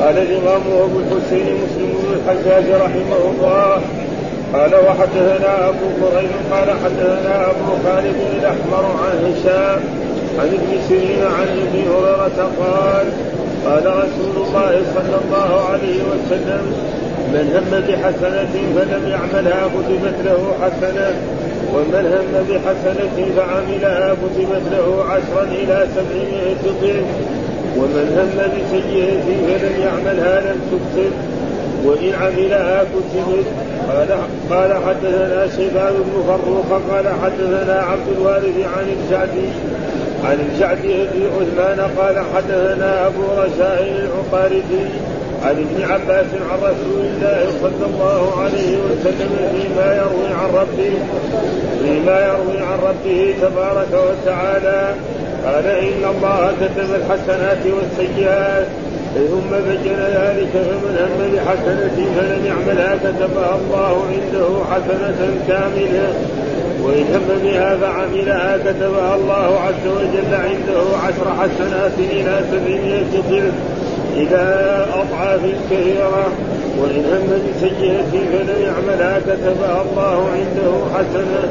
[0.00, 3.80] قال الإمام أبو الحسين مسلم بن الحجاج رحمه الله
[4.52, 9.80] قال وحدثنا أبو قريب قال حدثنا أبو خالد الأحمر عن هشام
[10.38, 13.06] عن ابن سيرين عن ابن هريرة قال
[13.66, 16.64] قال رسول الله صلى الله عليه وسلم
[17.32, 21.14] من هم بحسنة فلم يعملها كتبت له حسنة
[21.74, 27.35] ومن هم بحسنة فعملها كتبت له عشرا إلى سبعمائة ضعف
[27.78, 31.12] ومن هم بسيئة فلم يعملها لم تكتب
[31.84, 33.46] وإن عملها كتبت
[33.88, 34.08] قال
[34.50, 39.48] قال حدثنا شيبان بن فروخ قال حدثنا عبد الوارث عن الجعدي
[40.24, 44.86] عن الجعدي بن عثمان قال حدثنا أبو رجاء العقاربي
[45.44, 50.92] عن ابن عباس عن رسول الله صلى الله عليه وسلم فيما يروي عن ربه
[51.82, 54.94] فيما يروي عن ربه تبارك وتعالى
[55.46, 58.66] قال إن الله كتب الحسنات والسيئات
[59.14, 66.08] ثم بين ذلك فمن هم بحسنة فلم يعملها كتبها الله عنده حسنة كاملة.
[66.82, 73.52] وإن هم بها فعملها كتبها الله عز وجل عنده عشر حسنات إلى سبعمائة ضعف
[74.16, 74.42] إلى
[74.94, 76.28] أضعاف كثيرة.
[76.80, 81.48] وإن هم بسيئة فلم يعملها كتبها الله عنده حسنة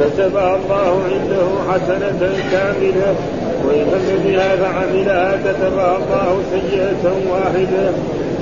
[0.00, 3.14] كتبها الله عنده حسنة كاملة.
[3.66, 3.86] وإن
[4.24, 7.92] بها فعملها كتبها الله سيئة واحدة.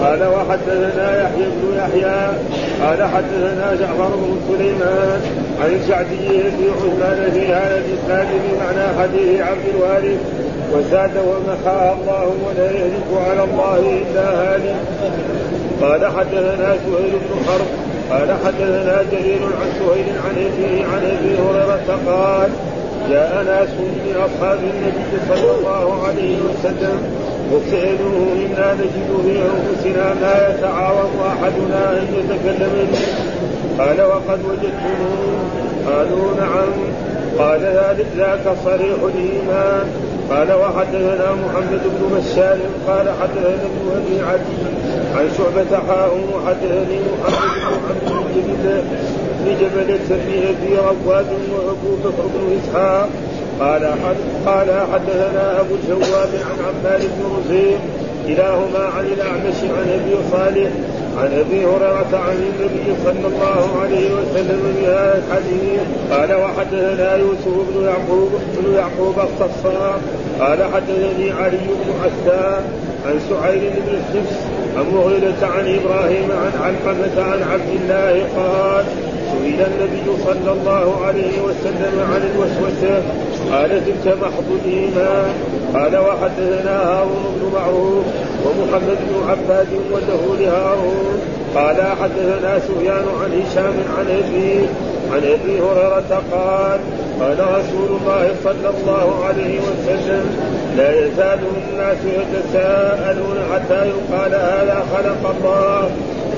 [0.00, 2.26] قال وحدثنا يحيى بن يحيى.
[2.82, 5.20] قال حدثنا جعفر بن سليمان
[5.60, 10.18] عن الشعبي بن عثمان في هذا الإسناد بمعنى حديث عبد الوارث.
[10.72, 14.76] وزاد ومحاها الله ولا يهلك على الله إلا هالك.
[15.82, 17.66] قال حدثنا سهيل بن حرب.
[18.10, 22.50] قال حدثنا جرير عن سهيل عن أبيه عن أبي هريرة قال
[23.10, 26.98] جاء ناس من أصحاب النبي صلى الله عليه وسلم
[27.52, 32.98] وسالوه إنا نجد في أنفسنا ما يتعاظم أحدنا أن يتكلم به.
[33.84, 35.38] قال وقد وجدتموه
[35.86, 36.72] قالوا نعم.
[37.38, 37.60] قال
[38.16, 39.86] ذاك صريح الإيمان.
[40.30, 42.58] قال وحدثنا محمد بن بشار.
[42.88, 44.60] قال حدثنا ابن أبي عدي.
[45.16, 48.84] عن شعبة حاء وحدثني محمد بن عبد
[49.44, 50.76] بن بن جبل في
[51.52, 53.08] وابو بكر بن إسحاق.
[53.60, 53.84] قال
[54.46, 57.78] قال حدثنا أبو الجواب عن عمار بن رزيق
[58.26, 60.70] كلاهما عن الأعمش عن أبي صالح
[61.18, 65.80] عن أبي هريرة عن النبي صلى الله عليه وسلم بهذا الحديث.
[66.10, 70.00] قال وحدثنا يوسف بن يعقوب بن يعقوب الصفار
[70.40, 72.62] قال حدثني علي بن حسان
[73.06, 74.36] عن سعيد بن الحفص
[74.76, 78.84] عن مغيرة عن إبراهيم عن علقمة عن عبد الله قال
[79.30, 83.02] سئل النبي صلى الله عليه وسلم عن الوسوسة.
[83.52, 85.34] قال تلك محض الإيمان.
[85.74, 88.04] قال وحدثنا هارون بن معروف
[88.44, 91.20] ومحمد بن عباد وله لهارون
[91.54, 94.66] قال حدثنا سفيان عن هشام عن أبي
[95.12, 96.80] عن أبي هريرة قال
[97.20, 100.24] قال رسول الله صلى الله عليه وسلم
[100.76, 105.90] لا يزال الناس يتساءلون حتى يقال هذا خلق الله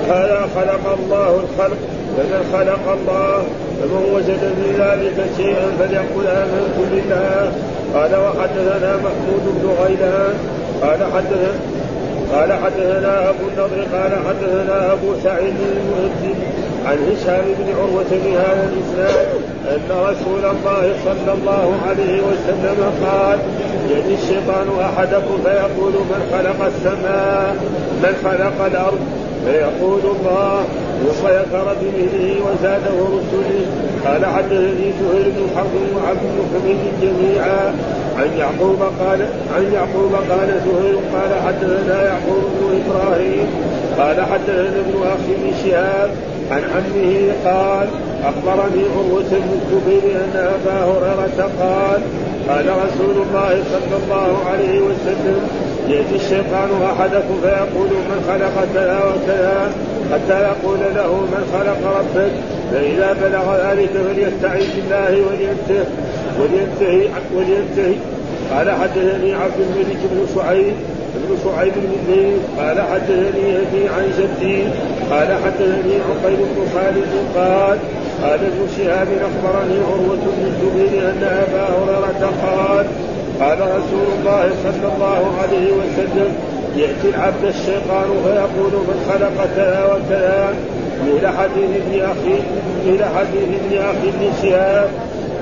[0.09, 1.79] هذا خلق الله الخلق.
[2.17, 3.43] فمن خلق الله
[3.79, 7.53] فمن وجد في ذلك شيئا فليقل آمنت بالله.
[7.95, 10.35] قال وحدثنا محمود بن غيلان.
[10.83, 11.53] قال حدثنا
[12.33, 16.35] قال حدثنا أبو النضر قال حدثنا أبو سعيد المؤذن
[16.87, 19.29] عن هشام بن عروة بهذا الإسناد
[19.71, 23.39] أن رسول الله صلى الله عليه وسلم قال
[23.91, 27.57] يأتي الشيطان أحدكم فيقول من خلق السماء
[28.03, 29.01] من خلق الأرض؟
[29.45, 30.65] فيقول الله
[31.09, 33.67] ذكر بمثله وزاده رسله.
[34.05, 37.75] قال حدثني سهيل بن حرب وعبد حميد جميعا.
[38.19, 39.21] عن يعقوب قال
[39.57, 43.47] عن يعقوب قال سهيل قال حدثنا يعقوب بن إبراهيم
[43.99, 46.11] قال حدثنا ابن أخي بن شهاب
[46.51, 47.89] عن عمه قال
[48.25, 52.01] أخبرني عروة بن الزبير أن أبا هريرة قال
[52.49, 55.49] قال رسول الله صلى الله عليه وسلم
[55.89, 59.73] يأتي الشيطان أحدكم فيقول من خلق كذا وكذا
[60.13, 62.33] حتى يقول له من خلق ربك
[62.73, 65.85] فإذا بلغ ذلك فليستعيذ بالله ولينتهي
[66.41, 67.95] ولينتهي ولينتهي
[68.53, 70.75] قال حدثني عبد الملك بن شعيب
[71.15, 74.63] بن شعيب بن زيد قال حدثني أبي عن جدي.
[75.11, 77.79] قال حدثني عقيل بن خالد قال
[78.23, 82.87] قال ابن شهاب أخبرني عروة بن الزبير أن أبا هريرة قال
[83.41, 86.33] قال رسول الله صلى الله عليه وسلم
[86.77, 90.55] يأتي العبد الشيطان فيقول من خلق كذا وكذا
[91.07, 92.39] مثل حديث ابن أخي
[92.87, 94.91] مثل حديث ابن أخي بن شهاب.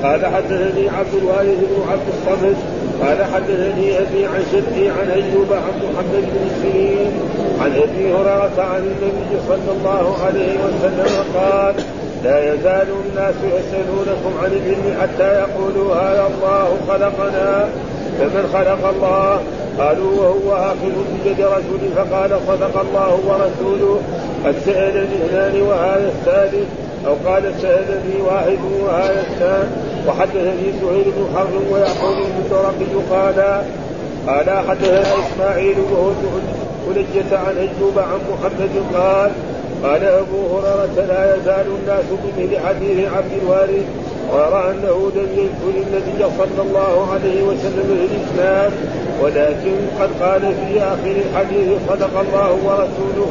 [0.02, 2.56] قال حدثني عبد الوارث بن عبد الصمد.
[3.02, 7.12] قال حدثني أبي عن شدي عن أيوب عن محمد بن سيرين
[7.60, 11.74] عن أبي هريرة عن النبي صلى الله عليه وسلم قال
[12.24, 17.68] لا يزال الناس يسألونكم عن العلم حتى يقولوا هذا الله خلقنا
[18.18, 19.40] فمن خلق الله
[19.80, 20.94] قالوا وهو آخذ
[21.24, 24.00] بيد رجل فقال صدق الله ورسوله
[24.44, 26.68] قد سألني اثنان وهذا الثالث
[27.06, 29.70] أو قال سألني واحد وهذا الثاني
[30.08, 32.16] وحدثني سهيل بن حرب ويعقوب
[32.80, 33.62] بن قال
[34.26, 36.10] قال حدثنا إسماعيل وهو
[36.88, 39.30] ولجة عن أيوب عن محمد قال
[39.82, 43.84] قال أبو هريرة لا يزال الناس بمثل حديث عبد الوارث
[44.32, 48.72] ويرى أنه لم يذكر النبي صلى الله عليه وسلم في الإسلام
[49.22, 53.30] ولكن قد قال في آخر الحديث صدق الله ورسوله.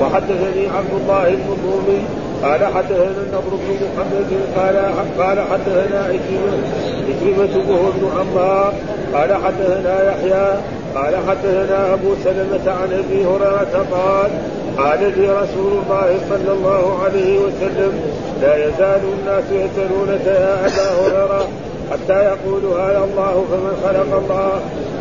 [0.00, 2.02] وحدثني عبد الله الرومي
[2.42, 4.76] قال حدثنا النضر بن محمد قال
[5.18, 6.58] قال حدثنا عكرمة
[7.08, 8.74] عكرمة وهو ابن عمار
[9.14, 10.52] قال حدثنا يحيى
[10.94, 14.30] قال حدثنا أبو سلمة عن أبي هريرة قال
[14.80, 17.92] قال لي رسول الله صلى الله عليه وسلم
[18.42, 21.48] لا يزال الناس يسألونك يا أبا هريرة
[21.90, 24.52] حتى يقول هذا الله فمن خلق الله.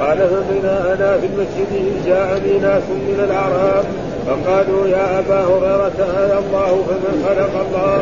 [0.01, 1.71] قال فبينا أنا في المسجد
[2.05, 3.85] جاءني ناس من الأعراب
[4.27, 7.99] فقالوا يا أبا هريرة هذا الله فمن خلق الله.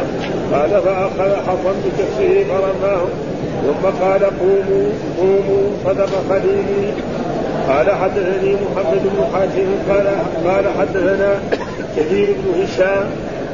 [0.53, 3.06] قال فأخذ حصا بكفه فرماه.
[3.65, 6.94] ثم قال قوموا قوموا صدق خليلي.
[7.69, 9.69] قال حدثني محمد بن حاتم.
[9.89, 10.07] قال
[10.47, 11.39] قال حدثنا
[11.97, 13.09] كثير بن هشام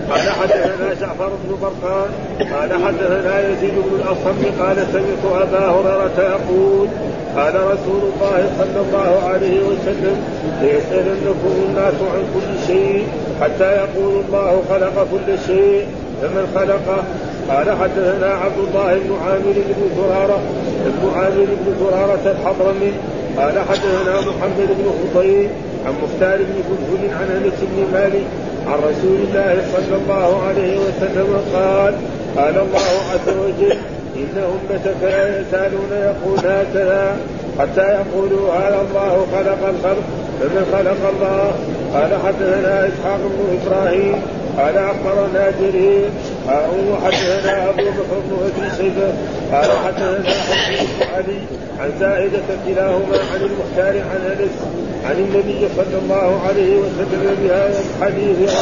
[0.10, 2.10] قال حدثنا جعفر بن برقان
[2.54, 6.88] قال حدثنا يزيد بن الأصم قال سمعت أبا هريرة يقول
[7.36, 10.24] قال رسول الله صلى الله عليه وسلم
[10.62, 13.07] ليسالنكم الناس عن كل شيء
[13.42, 15.88] حتى يقول الله خلق كل شيء
[16.22, 17.04] فمن خلقه؟
[17.50, 20.39] قال حدثنا عبد الله بن عامر بن زرارة
[20.86, 22.94] ابن عامر بن زرارة الحضرمي
[23.38, 25.50] قال حدثنا محمد بن خطيب
[25.86, 28.26] عن مختار بن فلفل عن أنس بن مالك
[28.68, 31.94] عن رسول الله صلى الله عليه وسلم قال
[32.38, 33.78] قال الله عز وجل
[34.16, 37.18] إن امتك لا يزالون يقول هكذا
[37.60, 40.04] حتى يقولوا هذا الله خلق الخلق
[40.40, 41.52] فمن خلق الله؟
[41.94, 44.16] قال حدثنا إسحاق بن إبراهيم
[44.58, 46.10] قال أخبرنا جرير
[46.48, 49.14] قالوا حدثنا أبو بكر بن أبي شيبه
[49.52, 51.40] قال حدثنا حسين بن علي
[51.80, 54.58] عن زائدة كلاهما عن المختار عن أنس
[55.06, 58.56] عن النبي صلى الله عليه وسلم بهذا الحديث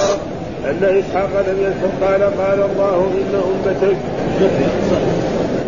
[0.66, 3.98] أن إسحاق لم يذكر قال قال الله إن امتك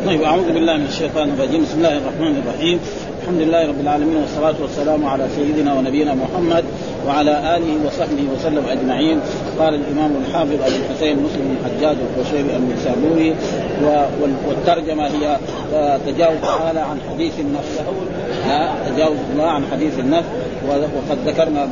[0.05, 1.61] طيب أعوذ بالله من الشيطان الرجيم.
[1.63, 2.79] بسم الله الرحمن الرحيم.
[3.21, 6.63] الحمد لله رب العالمين والصلاة والسلام على سيدنا ونبينا محمد
[7.07, 9.19] وعلى آله وصحبه وسلم أجمعين.
[9.59, 13.35] قال الإمام الحافظ أبو الحسين مسلم الحجاج القشيري النسابوري
[14.47, 15.37] والترجمة هي
[16.05, 17.79] تجاوز تعالى عن حديث النفس.
[18.95, 20.27] تجاوز الله عن حديث النفس.
[20.69, 21.67] وقد ذكرنا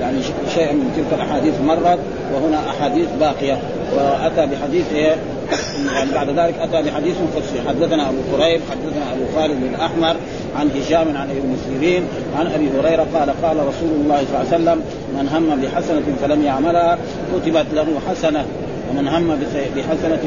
[0.00, 0.16] يعني
[0.54, 1.98] شيئا من تلك الأحاديث مرت
[2.34, 3.58] وهنا أحاديث باقية.
[3.96, 9.74] وأتى بحديث يعني بعد ذلك أتى بحديث مفصل حدثنا أبو قريب حدثنا أبو خالد بن
[9.74, 10.16] الأحمر
[10.56, 12.02] عن هشام عن ابن سيرين
[12.38, 14.82] عن أبي هريرة قال قال رسول الله صلى الله عليه وسلم
[15.16, 16.98] من هم بحسنة فلم يعملها
[17.34, 18.44] كتبت له حسنة.
[18.90, 19.38] ومن هم
[19.76, 20.20] بحسنة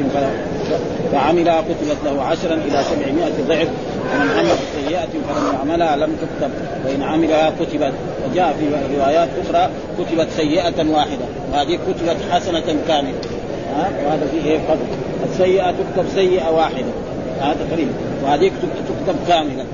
[1.12, 3.68] فعملها كتبت له عشرا إلى سبعمائة ضعف.
[4.14, 6.50] ومن هم بسيئة فلم يعملها لم تكتب
[6.86, 7.92] وإن عملها كتبت.
[8.30, 13.14] وجاء في روايات أخرى كتبت سيئة واحدة وهذه كتبت حسنة كاملة.
[13.76, 14.84] ها؟ وهذا فيه إيه؟ قدر
[15.32, 16.92] السيئة تكتب سيئة واحدة.
[17.40, 17.92] هذا تقريبا.
[18.24, 19.64] وهذه تكتب كاملة.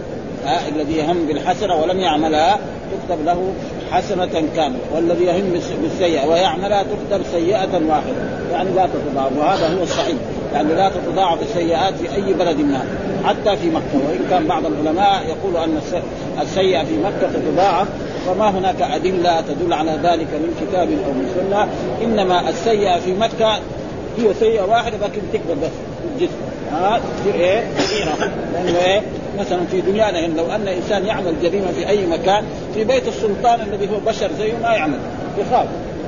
[0.47, 2.59] ها؟ الذي يهم بالحسنة ولم يعملها
[2.93, 3.53] تكتب له
[3.91, 4.81] حسنة كاملة.
[4.95, 8.17] والذي يهم بالسيئة ويعملها تكتب سيئة واحدة.
[8.53, 9.33] يعني لا تتضاعف.
[9.39, 10.17] وهذا هو الصحيح.
[10.55, 12.85] يعني لا تتضاعف السيئات في أي بلد ما.
[13.25, 14.09] حتى في مكة.
[14.09, 15.81] وإن كان بعض العلماء يقول أن
[16.43, 17.89] السيئة في مكة تتضاعف
[18.27, 21.69] فما هناك أدلة تدل على ذلك من كتاب أو من سنة.
[22.05, 23.61] إنما السيئة في مكة
[24.19, 25.71] هي سيئة واحدة لكن تكبر بس.
[26.15, 26.35] الجسم
[26.73, 29.03] ها؟ تصير إيه؟ كبيره لأنه إيه؟
[29.39, 33.89] مثلا في دنيانا لو أن إنسان يعمل جريمة في أي مكان في بيت السلطان الذي
[33.91, 34.99] هو بشر زيه ما يعمل.
[35.39, 35.67] يخاف.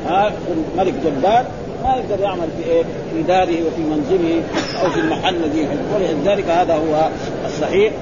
[0.09, 0.33] ها؟
[0.77, 1.45] ملك جبار.
[1.85, 4.43] ما يقدر يعمل في إيه؟ في داره وفي منزله
[4.85, 7.09] أو في المحل الذي ولذلك هذا هو
[7.47, 7.93] الصحيح.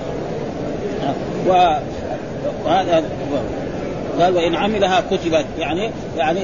[1.48, 1.52] و
[2.64, 3.04] وهذا
[4.20, 5.44] قال وإن عملها كتبت.
[5.58, 6.40] يعني يعني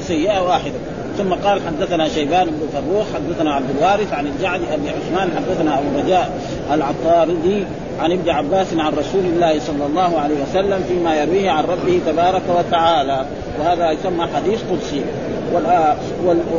[0.00, 0.74] سيئة واحدة.
[1.18, 5.98] ثم قال حدثنا شيبان بن فروخ حدثنا عبد الوارث عن الجعد أبي عثمان حدثنا أبو
[5.98, 6.38] رجاء
[6.72, 7.64] العطاردي
[8.00, 12.42] عن ابن عباس عن رسول الله صلى الله عليه وسلم فيما يرويه عن ربه تبارك
[12.58, 13.24] وتعالى.
[13.60, 15.02] وهذا يسمى حديث قدسي.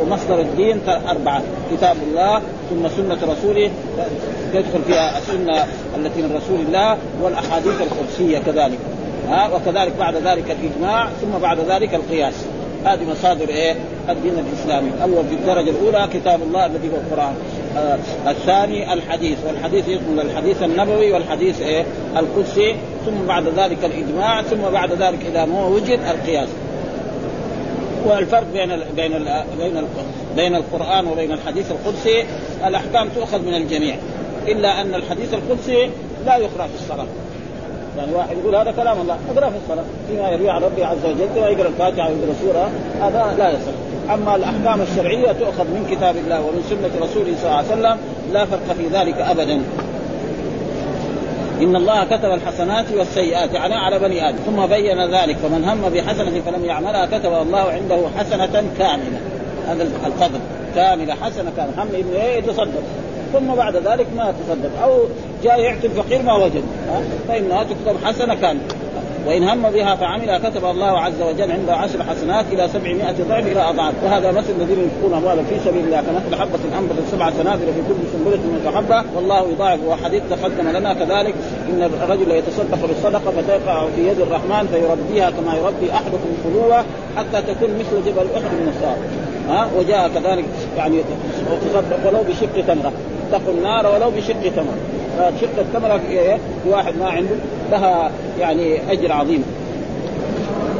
[0.00, 3.70] ومصدر الدين أربعة كتاب الله ثم سنة رسوله
[4.52, 8.78] تدخل فيها السنة التي من رسول الله والأحاديث القدسية كذلك.
[9.28, 12.34] ها؟ وكذلك بعد ذلك الإجماع ثم بعد ذلك القياس.
[12.84, 13.74] هذه مصادر إيه؟
[14.08, 17.34] الدين الإسلامي، أول في الدرجة الأولى كتاب الله الذي هو القرآن،
[17.76, 17.98] آه
[18.30, 21.84] الثاني الحديث، والحديث يشمل الحديث النبوي والحديث إيه؟
[22.16, 22.76] القدسي،
[23.06, 26.48] ثم بعد ذلك الإجماع، ثم بعد ذلك اذا ما وجد القياس.
[28.06, 29.86] والفرق بين ال بين ال بين ال
[30.36, 32.24] بين القرآن وبين الحديث القدسي.
[32.66, 33.96] الأحكام تؤخذ من الجميع
[34.48, 35.90] إلا أن الحديث القدسي
[36.26, 37.06] لا يقرا في الصلاة.
[37.98, 39.84] يعني واحد يقول هذا كلام الله اقرا في الصلاة.
[40.08, 42.70] فيما يروي عن ربي عز وجل كما يقرأ الفاتحة ويقرأ سورة
[43.00, 43.72] هذا لا يصح
[44.14, 47.98] أما الأحكام الشرعية تؤخذ من كتاب الله ومن سنة رسوله صلى الله عليه وسلم
[48.32, 49.62] لا فرق في ذلك ابدا.
[51.62, 54.38] إن الله كتب الحسنات والسيئات يعني على بني آدم.
[54.46, 59.20] ثم بين ذلك فمن هم بحسنة فلم يعملها كتب الله عنده حسنة كاملة.
[59.68, 60.38] هذا الفضل.
[60.74, 61.82] كاملة حسنة كاملة.
[61.82, 62.82] هم انه إيه يتصدق
[63.32, 64.82] ثم بعد ذلك ما تصدق.
[64.82, 64.98] أو
[65.44, 66.64] جاء يعطي الفقير ما وجد.
[67.28, 68.62] فإنها تكتب حسنة كاملة.
[69.26, 73.70] وإن هم بها فعملها كتب الله عز وجل عنده عشر حسنات إلى سبعمائة ضعف إلى
[73.70, 73.94] أضعاف.
[74.04, 76.00] وهذا مثل الذين ينفقون أموالا في سبيل الله.
[76.00, 80.94] كمثل حبة أنبت سبع سنابل في كل سنبلة من حبة والله يضاعف وحديث تقدم لنا
[80.94, 81.34] كذلك.
[81.70, 86.84] إن الرجل يتصدق بالصدقة فتقع في يد الرحمن فيربيها كما يربي أحدكم فلوة
[87.16, 88.96] حتى تكون مثل جبل أحد من الصار
[89.48, 90.44] ها؟ وجاء كذلك
[90.76, 91.00] يعني
[91.64, 92.92] تصدق ولو بشق تمرة.
[93.28, 94.76] اتقوا النار ولو بشق تمرة.
[95.18, 96.38] فشق التمرة في
[96.70, 97.36] واحد ما عنده
[97.70, 99.44] لها يعني أجر عظيم.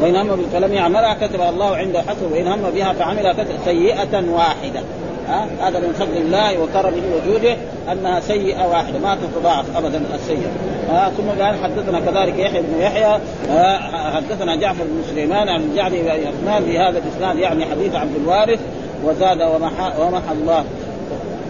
[0.03, 4.81] وإن هم فلم يعملها كتب الله عنده حسن وإن هم بها فعملها كتب سيئة واحدة.
[5.29, 7.57] ها هذا من فضل الله وكرمه وجوده
[7.93, 10.51] أنها سيئة واحدة ما تتضاعف ابدا السيئة.
[10.91, 13.19] آه ثم قال حدثنا كذلك يحيى بن يحيى
[13.51, 13.79] آه
[14.15, 18.61] حدثنا جعفر بن سليمان عن جعد بن عثمان في هذا الإسناد يعني حديث عبد الوارث
[19.05, 20.65] وزاد ومحى ومحى الله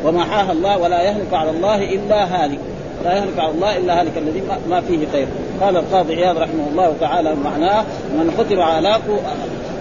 [0.05, 2.59] ومحاها الله ولا يهلك على الله إلا هالك.
[3.07, 5.27] لا يهلك على الله إلا هالك الذي ما فيه خير.
[5.61, 9.21] قال القاضي عياض رحمه الله تعالى معناه من ختم هلاكه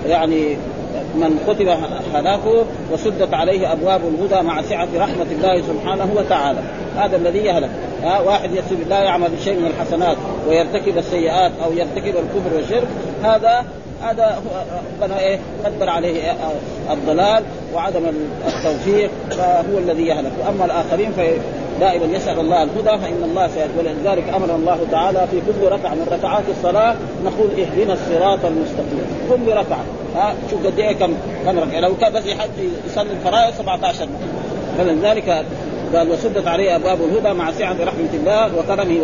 [0.08, 0.58] يعني
[1.15, 1.67] من كتب
[2.13, 6.60] هلاكه وسدت عليه أبواب الهدى مع سعة رحمة الله سبحانه وتعالى.
[6.98, 7.70] هذا الذي يهلك.
[8.03, 10.17] ها واحد يسب لا يعمل شيء من الحسنات
[10.48, 12.88] ويرتكب السيئات أو يرتكب الكفر والشرك
[13.24, 13.65] هذا
[14.01, 14.41] هذا
[15.01, 16.34] ربنا إيه قدر عليه
[16.91, 18.03] الضلال وعدم
[18.48, 20.32] التوفيق فهو الذي يهلك.
[20.46, 21.12] وأما الآخرين
[21.79, 23.72] دائما يسأل الله الهدى فإن الله سيهدي.
[23.79, 29.05] ولذلك أمر الله تعالى في كل ركعة من ركعات الصلاة نقول اهدنا الصراط المستقيم.
[29.29, 29.84] كل ركعة.
[30.15, 31.13] ها شوف قد إيه كم
[31.46, 31.79] كم ركعة.
[31.79, 32.24] لو كان بس
[32.88, 34.08] يصلي الفرائض 17
[34.77, 35.46] فلذلك
[35.94, 39.00] قال وسدت عليه أبواب الهدى مع سعه رحمة الله وكرمه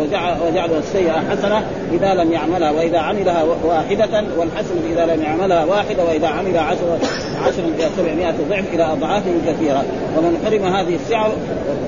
[0.46, 1.62] وجعل السيئة حسنة
[1.92, 6.98] إذا لم يعملها وإذا عملها واحدة والحسنه إذا لم يعملها واحدة وإذا عمل عشرة
[7.42, 9.84] عشرا إلى سبعمائة ضعف إلى أضعاف كثيرة.
[10.18, 11.30] ومن حرم هذه السعه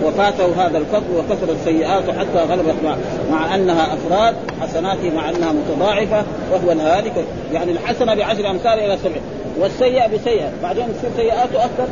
[0.04, 2.96] وفاته هذا الفضل وكثرت سيئاته حتى غلبت مع,
[3.30, 6.22] مع أنها أفراد حسناته مع أنها متضاعفة
[6.52, 7.12] وهو الهالك.
[7.52, 9.20] يعني الحسنة بعشر أمثال إلى سبع
[9.60, 10.50] والسيئة بسيئة.
[10.62, 11.86] بعدين تصير سيئاته أكثر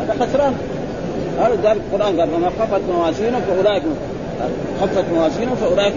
[0.00, 0.54] هذا خسران.
[1.38, 3.82] هذا القرآن قال فمن خفت موازينه فاولئك
[4.80, 5.94] خفت موازينه فاولئك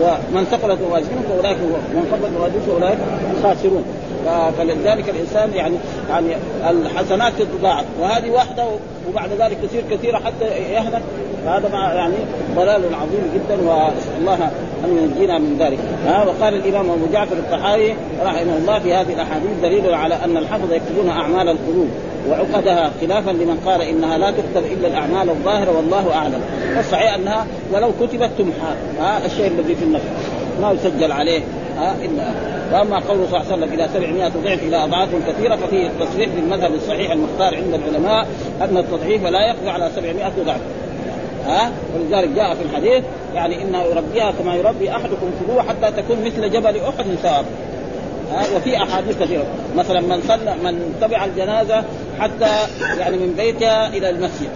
[0.00, 1.56] ومن ثقلت موازينه فاولئك
[1.94, 2.98] من خفت موازينه فاولئك
[3.42, 3.84] خاسرون.
[4.58, 5.74] فلذلك الإنسان يعني
[6.10, 6.36] يعني
[6.70, 8.64] الحسنات تتضاعف وهذه واحدة
[9.08, 11.02] وبعد ذلك تصير كثيرة حتى يهلك
[11.44, 12.14] فهذا مع يعني
[12.56, 14.50] ضلال عظيم جدا واسال الله
[14.84, 15.78] أن ينجينا من ذلك.
[16.06, 20.72] ها وقال الإمام أبو جعفر الطحاوي رحمه الله في هذه الأحاديث دليل على أن الحفظ
[20.72, 21.88] يكتبون أعمال القلوب.
[22.28, 26.40] وعقدها خلافا لمن قال إنها لا تكتب إلا الأعمال الظاهرة والله أعلم.
[26.76, 28.74] والصحيح أنها ولو كتبت تمحى.
[29.00, 30.04] ها الشيء الذي في النفس.
[30.62, 31.40] ما يسجل عليه.
[31.78, 32.24] ها إلا.
[32.72, 36.74] وأما قوله صلى الله عليه وسلم إلى 700 ضعف إلى أضعاف كثيرة ففيه التصريح بالمذهب
[36.74, 38.26] الصحيح المختار عند العلماء
[38.60, 40.60] أن التضعيف لا يقضي على 700 ضعف.
[41.46, 46.50] ها ولذلك جاء في الحديث يعني انه يربيها كما يربي أحدكم فلوه حتى تكون مثل
[46.50, 47.44] جبل أحد ثواب
[48.32, 49.44] ها وفي أحاديث كثيرة.
[49.76, 51.84] مثلا من صلى من تبع الجنازة
[52.20, 52.50] حتى
[52.98, 54.48] يعني من بيتها إلى المسجد.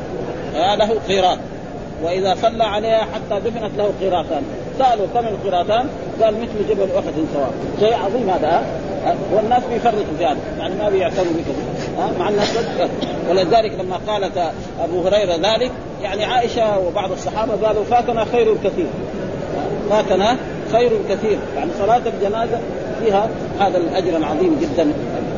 [0.55, 1.39] ها له قيراط.
[2.03, 4.43] وإذا صلى عليها حتى دفنت له قيراطان.
[4.79, 5.89] سألوا كم القيراطان؟
[6.23, 7.51] قال مثل جبل أحد سواء.
[7.81, 8.67] شيء عظيم هذا
[9.33, 10.37] والناس بيفرقوا في هذا.
[10.59, 12.13] يعني ما بيعتنوا بكذا.
[12.19, 12.59] مع الناس
[13.31, 15.71] ولذلك لما قالت أبو هريرة ذلك
[16.03, 18.87] يعني عائشة وبعض الصحابة قالوا فاتنا خير كثير.
[19.91, 20.37] فاتنا
[20.73, 21.39] خير كثير.
[21.57, 22.59] يعني صلاة الجنازة
[23.05, 23.29] فيها
[23.61, 24.93] هذا الأجر العظيم جدا.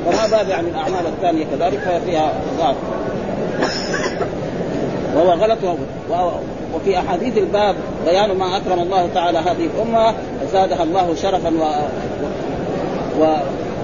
[0.06, 2.76] فما بال يعني الاعمال الثانية كذلك فيها ضعف.
[5.16, 5.58] وهو غلط
[6.74, 7.74] وفي أحاديث الباب
[8.06, 10.14] بيان ما أكرم الله تعالى هذه الأمة
[10.52, 11.62] زادها الله شرفا و...
[13.20, 13.36] و...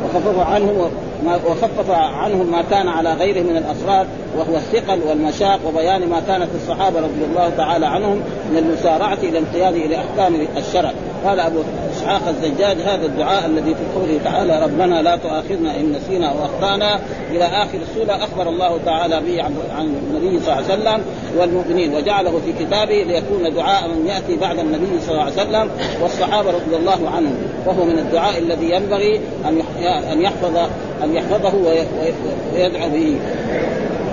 [0.04, 0.90] وخفف عنه
[1.26, 7.00] وخفف عنهم ما كان على غيره من الافراد وهو الثقل والمشاق وبيان ما كانت الصحابة
[7.00, 10.92] رضي الله تعالى عنهم من المسارعة إلى الانقياد إلى أحكام الشرع.
[11.24, 11.58] قال أبو
[11.92, 17.00] إسحاق الزجاج هذا الدعاء الذي في قوله تعالى ربنا لا تؤاخذنا إن نسينا أو أخطأنا.
[17.30, 21.04] إلى آخر السورة أخبر الله تعالى به عن النبي صلى الله عليه وسلم
[21.38, 25.70] والمؤمنين وجعله في كتابه ليكون دعاء من يأتي بعد النبي صلى الله عليه وسلم
[26.02, 27.36] والصحابة رضي الله عنهم.
[27.66, 29.20] وهو من الدعاء الذي ينبغي
[30.12, 30.56] أن يحفظ
[31.04, 31.54] أن يحفظه
[32.54, 33.16] ويدعو به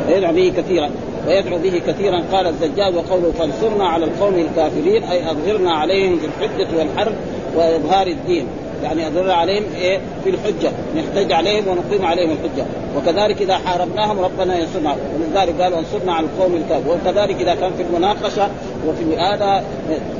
[0.07, 0.89] ويدعو به كثيرا
[1.27, 2.23] ويدعو به كثيرا.
[2.31, 6.25] قال الزجاج وقوله فانصرنا على القوم الكافرين أي أظهرنا عليهم في
[6.77, 7.13] والحرب
[7.55, 8.47] وإظهار الدين.
[8.83, 10.71] يعني اظهر عليهم إيه؟ في الحجة.
[10.95, 12.65] نحتج عليهم ونقيم عليهم الحجة.
[12.97, 17.83] وكذلك إذا حاربناهم ربنا ينصرنا ولذلك قال انصرنا على القوم الكافر وكذلك إذا كان في
[17.83, 18.47] المناقشة
[18.87, 19.63] وفي هذا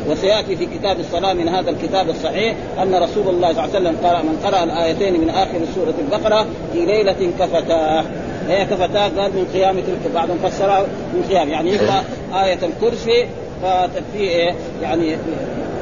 [0.10, 3.98] وسيأتي في كتاب الصلاة من هذا الكتاب الصحيح أن رسول الله صلى الله عليه وسلم
[4.04, 8.04] قرأ من قرأ الآيتين من آخر سورة البقرة في ليلة كفتاه.
[8.48, 11.50] هي كفتاه؟ قال من قيام تلك بعضهم فسرها من قيام.
[11.50, 12.04] يعني يقرأ
[12.34, 13.26] آية الكرسي
[13.64, 15.16] فتكفيه إيه؟ يعني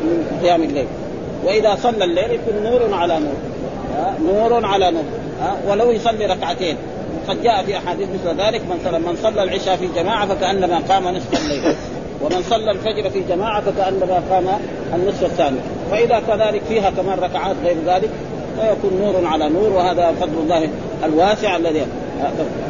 [0.04, 0.86] من قيام الليل.
[1.46, 3.36] وإذا صلى الليل يكون نور على نور.
[4.34, 5.04] نور على نور.
[5.68, 6.78] ولو يصلي ركعتين.
[7.28, 11.08] قد جاء في أحاديث مثل ذلك من صلى من صلى العشاء في جماعة فكأنما قام
[11.08, 11.76] نصف الليل.
[12.22, 14.48] ومن صلى الفجر في جماعة فكأنما قام
[14.94, 15.58] النصف الثاني.
[15.92, 18.10] فاذا كذلك فيها كمان ركعات غير ذلك
[18.60, 20.70] فيكون نور على نور وهذا فضل الله
[21.04, 21.86] الواسع الذي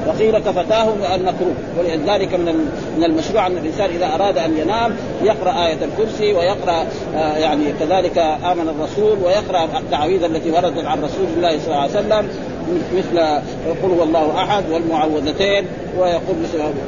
[0.07, 5.77] وقيل كفتاه المكروه ولذلك من من المشروع أن الإنسان إذا أراد أن ينام يقرأ آية
[5.83, 11.67] الكرسي ويقرأ آه، يعني كذلك آمن الرسول ويقرأ التعاويذ التي وردت عن رسول الله صلى
[11.67, 12.29] الله عليه وسلم
[12.97, 13.19] مثل
[13.83, 15.65] قل هو الله أحد والمعوذتين
[15.99, 16.35] ويقول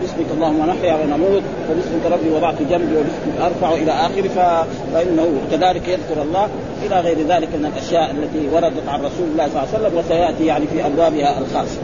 [0.02, 6.22] باسمك اللهم نحيا ونموت وباسمك ربي وضعت جنبي وباسمك أرفع إلى آخره فإنه كذلك يذكر
[6.22, 6.48] الله
[6.86, 10.46] إلى غير ذلك من الأشياء التي وردت عن رسول الله صلى الله عليه وسلم وسيأتي
[10.46, 11.78] يعني في أبوابها الخاصة.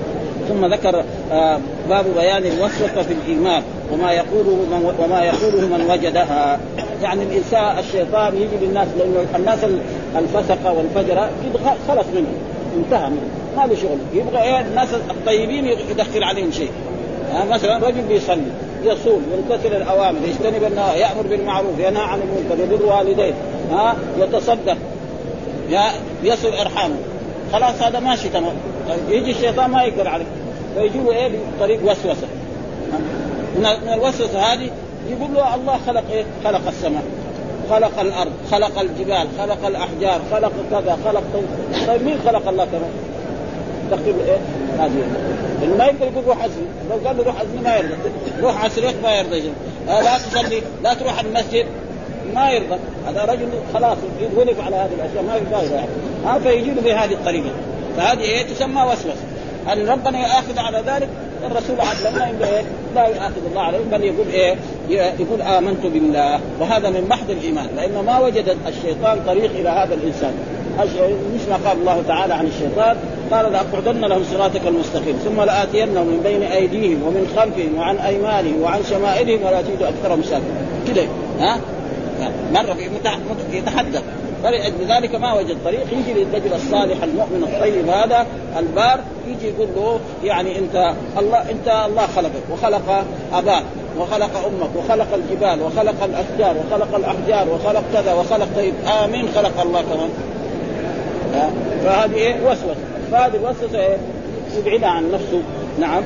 [0.48, 3.64] ثم ذكر آه، باب بيان الوسوسه في الإيمان
[3.94, 6.60] وما يقوله من وما يقوله من وجدها.
[7.04, 9.60] يعني الإنسان الشيطان يجي للناس لأنه الناس
[10.16, 11.30] الفسقه والفجره
[11.88, 12.28] خلص منه
[12.78, 13.28] انتهى منه
[13.58, 13.98] ما له شغل.
[14.14, 16.72] يبغى إيه؟ الناس الطيبين يدخل عليهم شيء.
[17.50, 18.52] مثلا رجل بيصلي
[18.84, 23.34] يصوم يمتثل الأوامر يجتنب النواهي يأمر بالمعروف ينهى عن المنكر يبر والديه
[23.72, 24.78] ها يتصدق
[26.24, 26.96] يصل إرحامه.
[27.54, 28.54] خلاص هذا ماشي تمام.
[29.10, 30.26] يجي الشيطان ما يقدر عليه.
[30.78, 32.28] فيجي له إيه؟ بطريق وسوسة.
[33.56, 34.70] من الوسوسة هذه
[35.10, 37.04] يقول له الله خلق إيه؟ خلق السماء
[37.70, 41.24] خلق الأرض خلق الجبال خلق الأحجار خلق كذا خلق
[41.88, 42.92] طيب مين خلق الله كمان؟
[43.92, 44.38] تقول إيه؟
[44.80, 45.04] هذه.
[45.78, 47.96] ما يقدر يقول روح عزمي لو قال له روح عزمي ما يرضى.
[48.42, 49.52] روح عسرك ما يرضى
[49.90, 51.66] آه لا تصلي لا تروح المسجد
[52.36, 52.80] ما يرضى.
[53.08, 53.98] هذا رجل خلاص
[54.38, 55.88] يولف على هذه الأشياء ما يرضى يعني
[56.26, 57.52] ها فيجي له بهذه الطريقة.
[57.98, 59.37] فهذه إيه؟ تسمى وسوسة.
[59.68, 61.10] هل ربنا ياخذ على ذلك.
[61.46, 62.64] الرسول علمنا انه إيه؟
[62.96, 64.56] لا ياخذ الله عليه بل يقول إيه؟
[64.90, 66.40] يقول آمنت بالله.
[66.60, 70.34] وهذا من محض الإيمان لأنه ما وجد الشيطان طريق إلى هذا الإنسان.
[71.36, 72.98] مش ما قال الله تعالى عن الشيطان
[73.32, 78.80] قال لاقعدن لهم صراطك المستقيم ثم لآتينهم من بين أيديهم ومن خلفهم وعن أيمانهم وعن
[78.90, 80.68] شمائلهم ولا تجد أكثرهم شاكرين.
[80.88, 81.04] كده
[81.40, 81.60] ها؟
[82.54, 82.78] مرة
[83.52, 84.04] يتحدث.
[84.44, 88.26] فلذلك ما وجد طريق يجي للرجل الصالح المؤمن الطيب هذا
[88.60, 93.64] البار يجي يقول له يعني انت الله انت الله خلقك وخلق أباك
[94.00, 98.74] وخلق أمك وخلق الجبال وخلق الأشجار وخلق الأحجار وخلق كذا وخلق طيب
[99.04, 100.10] آمين خلق الله كمان.
[101.84, 102.76] فهذه إيه؟ وسوسة.
[103.12, 103.98] فهذه الوسوسه إيه؟
[104.58, 105.42] يبعدها عن نفسه.
[105.80, 106.04] نعم.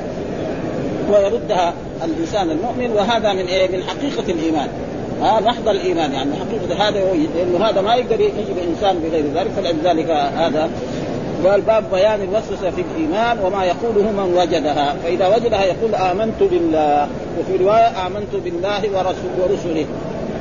[1.10, 4.68] ويردها الإنسان المؤمن وهذا من إيه؟ من حقيقة الإيمان.
[5.22, 7.00] ها محض الإيمان يعني حقيقة هذا
[7.36, 10.70] لأنه هذا ما يقدر يجي بانسان بغير ذلك فلذلك هذا
[11.44, 14.96] قال باب بيان الوسوسة في الإيمان وما يقوله من وجدها.
[15.04, 17.08] فإذا وجدها يقول آمنت بالله
[17.38, 19.86] وفي رواية آمنت بالله ورسول ورسله.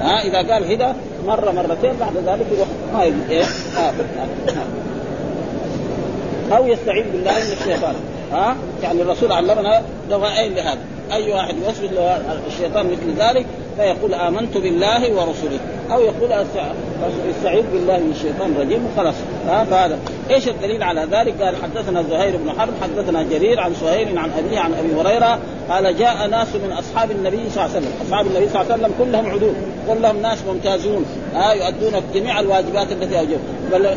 [0.01, 0.95] ها إذا قال هذا
[1.27, 3.43] مرة مرتين بعد ذلك يروح ما يجي إيه؟
[3.77, 3.93] آه.
[6.57, 7.95] أو يستعين بالله من الشيطان.
[8.31, 10.79] ها؟ يعني الرسول علمنا دواءين لهذا.
[11.11, 11.89] أي واحد يوسوس
[12.47, 13.45] الشيطان مثل ذلك
[13.77, 15.59] فيقول آمنت بالله ورسله.
[15.91, 16.31] أو يقول
[17.37, 19.15] أستعيذ بالله من الشيطان الرجيم وخلاص
[19.47, 19.99] فهذا.
[20.29, 24.59] إيش الدليل على ذلك؟ قال حدثنا زهير بن حرب حدثنا جرير عن سهيل عن أبيه
[24.59, 28.49] عن أبي هريرة قال جاء ناس من أصحاب النبي صلى الله عليه وسلم، أصحاب النبي
[28.49, 29.53] صلى الله عليه وسلم كلهم عدول،
[29.87, 31.05] كلهم ناس ممتازون.
[31.35, 33.39] ها يؤدون جميع الواجبات التي اوجبها،
[33.71, 33.87] بل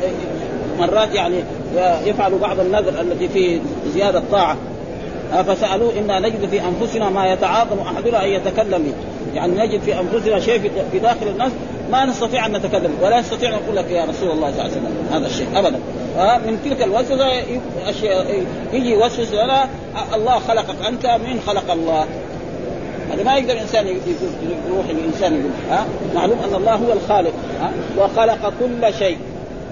[0.79, 1.37] مرات يعني
[2.05, 3.61] يفعل بعض النذر التي في
[3.95, 4.57] زيادة طاعة.
[5.49, 8.93] فسالوه إنا نجد في أنفسنا ما يتعاظم أحدنا أن يتكلم
[9.35, 11.53] يعني نجد في أنفسنا شيء في داخل الناس
[11.91, 12.99] ما نستطيع أن نتكلم.
[13.03, 15.79] ولا نستطيع أن نقول لك يا رسول الله صلى الله عليه وسلم هذا الشيء ابدا.
[16.19, 17.33] آه من تلك الوسوسة
[18.73, 19.69] يجي يوسوس لنا
[20.15, 22.07] الله خلقك أنت من خلق الله؟
[23.13, 28.53] هذا ما يقدر الانسان يروح الانسان يقول ها معلوم أن الله هو الخالق ها وخلق
[28.61, 29.19] كل شيء.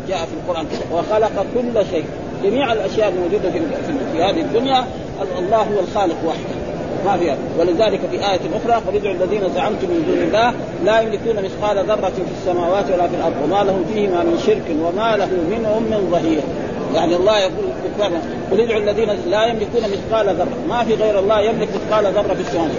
[0.09, 2.05] جاء في القرآن وخلق كل شيء.
[2.44, 3.51] جميع الأشياء الموجودة
[4.12, 4.85] في هذه الدنيا
[5.38, 6.62] الله هو الخالق وحده.
[7.04, 11.44] ما فيها ولذلك في آية أخرى قل ادعوا الذين زعمتم من دون الله لا يملكون
[11.44, 15.82] مثقال ذرة في السماوات ولا في الأرض وما لهم فيهما من شرك وما له منهم
[15.82, 16.40] من ظهير.
[16.94, 17.64] يعني الله يقول
[18.50, 20.56] قل ادعوا الذين لا يملكون مثقال ذرة.
[20.68, 22.70] ما في غير الله يملك مثقال ذرة في السماوات.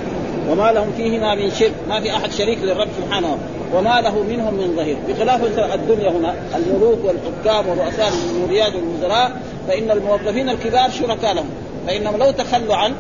[0.50, 1.74] وما لهم فيهما من شرك.
[1.90, 3.38] ما في أحد شريك للرب سبحانه
[3.76, 4.98] وما له منهم من ظهير.
[5.10, 5.42] بخلاف
[5.74, 9.32] الدنيا هنا الملوك والحكام ورؤساء الجمهوريات والوزراء
[9.68, 11.50] فإن الموظفين الكبار شركاء لهم.
[11.88, 12.94] فإنهم لو تخلوا عن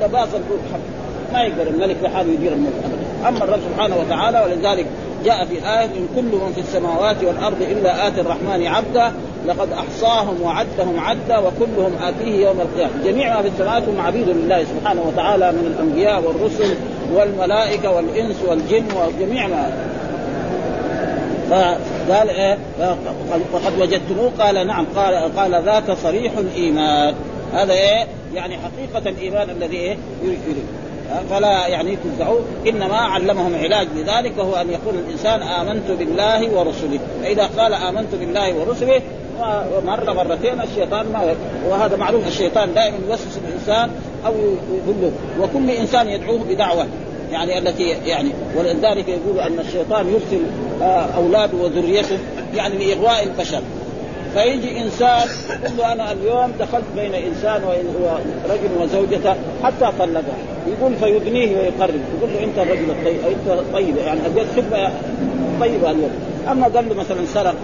[0.00, 0.80] لباس الحق
[1.32, 3.28] ما يقدر الملك بحاله يدير الملك ابدا.
[3.28, 4.86] أما الرب سبحانه وتعالى ولذلك
[5.24, 9.12] جاء في آية إن كل من في السماوات والأرض إلا آتي الرحمن عبدا
[9.46, 12.92] لقد أحصاهم وعدهم عدا وكلهم آتيه يوم القيامة.
[13.04, 16.74] جميع ما في السماوات هم عبيد لله سبحانه وتعالى من الأنبياء والرسل
[17.14, 19.70] والملائكة والإنس والجن وجميع ما.
[21.50, 22.58] فقال إيه؟
[23.52, 24.86] وقد وجدتموه؟ قال نعم.
[24.96, 27.14] قال قال ذاك صريح الإيمان.
[27.54, 30.38] هذا إيه؟ يعني حقيقة الإيمان الذي إيه؟ يريد
[31.30, 32.40] فلا يعني تنزعوا.
[32.66, 33.88] إنما علمهم علاج.
[33.96, 37.00] لذلك وهو أن يقول الإنسان آمنت بالله ورسله.
[37.22, 39.02] فإذا قال آمنت بالله ورسله
[39.86, 41.34] مرة مرتين الشيطان ما
[41.68, 43.90] وهذا معروف الشيطان دائما يوسوس الإنسان
[44.26, 46.86] أو يقول له وكل إنسان يدعوه بدعوة.
[47.32, 50.42] يعني التي يعني ولذلك يقول أن الشيطان يرسل
[50.82, 52.18] آه، أولاده وذريته
[52.54, 53.62] يعني لإغواء البشر.
[54.34, 61.56] فيجي إنسان يقول له أنا اليوم دخلت بين إنسان ورجل وزوجته حتى طلقها يقول فيدنيه
[61.56, 62.00] ويقرب.
[62.18, 64.90] يقول له أنت الرجل الطيب أنت طيب يعني أديت خدمة
[65.60, 66.10] طيبة اليوم.
[66.50, 67.54] أما قال له مثلا سرق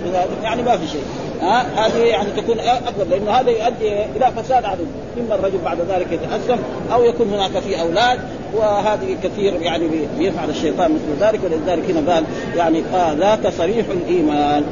[0.42, 1.02] يعني ما في شيء.
[1.42, 4.84] ها؟ هذه يعني تكون اقرب لأنه هذا يؤدي إلى فساد عدو.
[5.20, 6.58] إما الرجل بعد ذلك يتاسف
[6.92, 8.18] أو يكون هناك في أولاد
[8.56, 9.84] وهذه كثير يعني
[10.18, 12.24] بيفعل الشيطان مثل ذلك ولذلك هنا قال
[12.56, 14.64] يعني آه ذاك صريح الإيمان.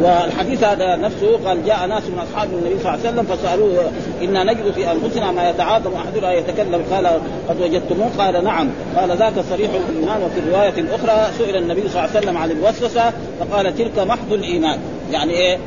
[0.00, 3.90] والحديث هذا نفسه قال جاء ناس من أصحاب النبي صلى الله عليه وسلم فسألوه
[4.22, 7.06] إنا نجد في أنفسنا ما يتعاظم أحدنا يتكلم؟ قال
[7.48, 8.70] قد وجدتموه؟ قال نعم.
[8.96, 13.12] قال ذاك صريح الإيمان وفي الروايه الاخرى سئل النبي صلى الله عليه وسلم عن الوسوسة
[13.40, 14.78] فقال تلك محض الإيمان.
[15.12, 15.58] يعني إيه؟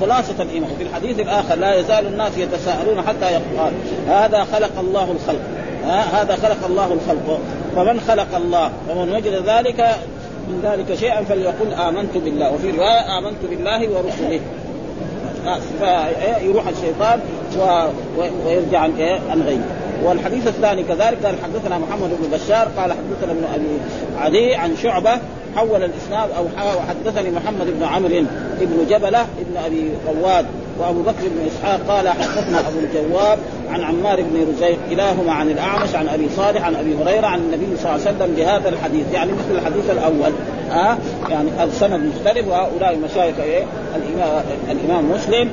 [0.00, 0.70] خلاصة الإيمان.
[0.70, 3.72] وفي الحديث الآخر لا يزال الناس يتساءلون حتى يقال
[4.08, 5.42] هذا خلق الله الخلق.
[6.12, 7.40] هذا خلق الله الخلق.
[7.76, 9.96] فمن خلق الله؟ ومن وجد ذلك
[10.48, 12.52] من ذلك شيئا فليقل آمنت بالله.
[12.52, 14.40] وفي رواية آمنت بالله ورسله.
[15.78, 17.20] فيروح الشيطان
[17.58, 17.62] و...
[18.46, 19.86] ويرجع إيه عن غيره.
[20.04, 23.78] والحديث الثاني كذلك قال حدثنا محمد بن بشار قال حدثنا ابن أبي
[24.18, 25.18] عدي عن شعبة
[25.56, 28.24] حول الإسناد أو حدثني محمد بن عمرو
[28.60, 30.46] بن جبلة ابن أبي رواد
[30.78, 33.38] وابو بكر بن اسحاق قال حدثنا ابو الجواب
[33.70, 37.66] عن عمار بن رزيق كلاهما عن الاعمش عن ابي صالح عن ابي هريره عن النبي
[37.76, 40.32] صلى الله عليه وسلم بهذا الحديث يعني مثل الحديث الأول.
[40.70, 40.96] أه؟
[41.30, 43.64] يعني السند مختلف وهؤلاء مشايخ إيه؟
[43.96, 45.50] الامام الإمام مسلم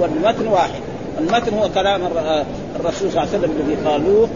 [0.00, 0.80] والمتن واحد.
[1.18, 2.00] المتن هو كلام
[2.80, 4.28] الرسول صلى الله عليه وسلم الذي قالوه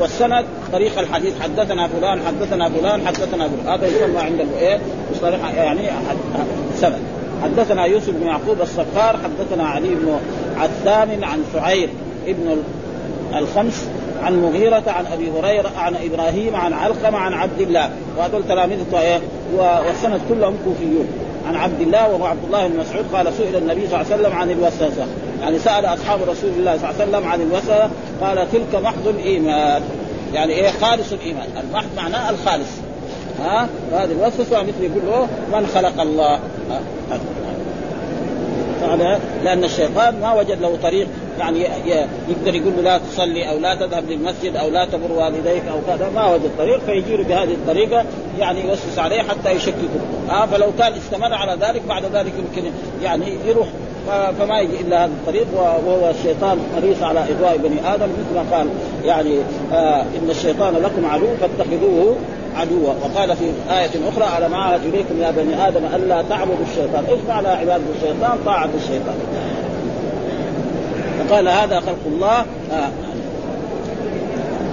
[0.00, 1.32] والسند طريق الحديث.
[1.40, 3.68] حدثنا فلان حدثنا فلان حدثنا فلان.
[3.68, 4.78] هذا يسمى عنده إيه؟
[5.56, 5.80] يعني
[6.80, 7.21] سند.
[7.42, 10.18] حدثنا يوسف بن يعقوب الصفار حدثنا علي بن
[10.56, 11.88] عثام عن شعير
[12.26, 12.62] ابن
[13.34, 13.86] الخمس
[14.22, 17.90] عن مغيرة عن أبي هريرة عن إبراهيم عن علقمة عن عبد الله.
[18.18, 19.20] وهذول تلاميذه إيه
[19.56, 21.06] والسند كلهم كوفيون.
[21.48, 24.38] عن عبد الله وهو عبد الله بن مسعود قال سئل النبي صلى الله عليه وسلم
[24.38, 25.06] عن الوسوسة.
[25.40, 29.82] يعني سأل أصحاب رسول الله صلى الله عليه وسلم عن الوسوسة قال تلك محض الإيمان.
[30.34, 31.46] يعني إيه؟ خالص الإيمان.
[31.68, 32.68] المحض معناه الخالص.
[33.40, 36.38] ها؟ وهذه الوسوسة مثل يقول له من خلق الله
[38.82, 41.06] هذا لأن الشيطان ما وجد له طريق
[41.38, 41.66] يعني
[42.28, 46.10] يقدر يقول له لا تصلي أو لا تذهب للمسجد أو لا تبر والديك أو كذا
[46.14, 48.04] ما وجد طريق فيجي له بهذه الطريقة
[48.38, 50.00] يعني يوسوس عليه حتى يشككه.
[50.30, 52.70] آه فلو كان استمر على ذلك بعد ذلك يمكن
[53.02, 53.68] يعني يروح.
[54.38, 58.68] فما يجي إلا هذا الطريق وهو الشيطان حريص على إغواء بني آدم مثل ما قال
[59.04, 59.38] يعني
[59.72, 62.16] آه إن الشيطان لكم عدو فاتخذوه
[62.56, 67.20] عدوا وقال في آية أخرى ألم أعهد إليكم يا بني آدم ألا تعبدوا الشيطان؟ إيش
[67.28, 69.14] معنى عبادة الشيطان؟ طاعة الشيطان.
[71.18, 72.38] فقال هذا خلق الله.
[72.72, 72.90] آه.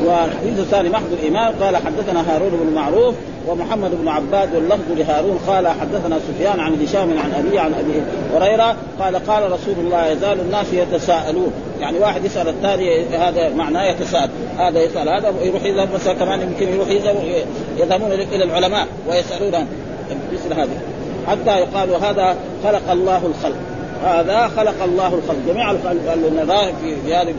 [0.05, 3.15] والحديث الثاني محض الايمان قال حدثنا هارون بن معروف
[3.47, 8.01] ومحمد بن عباد واللفظ لهارون قال حدثنا سفيان عن هشام عن ابي عن أبي
[8.33, 11.51] هريرة قال قال رسول الله يزال الناس يتساءلون.
[11.79, 16.73] يعني واحد يسأل الثاني هذا معناه يتساءل هذا يسأل هذا يروح يذهب مثلا كمان يمكن
[16.73, 16.89] يروح
[17.77, 19.67] يذهبون إلى العلماء ويسألونهم.
[20.33, 20.81] مثل هذا.
[21.27, 23.55] حتى يقال هذا خلق الله الخلق.
[24.05, 25.37] هذا خلق الله الخلق.
[25.47, 25.71] جميع
[26.13, 26.73] النظائر
[27.05, 27.33] في هذه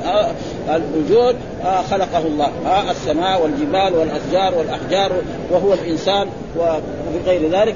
[0.69, 2.51] الوجود آه، خلقه الله.
[2.67, 5.13] آه، السماء والجبال والأشجار والأحجار
[5.51, 7.75] وهو الإنسان وغير ذلك.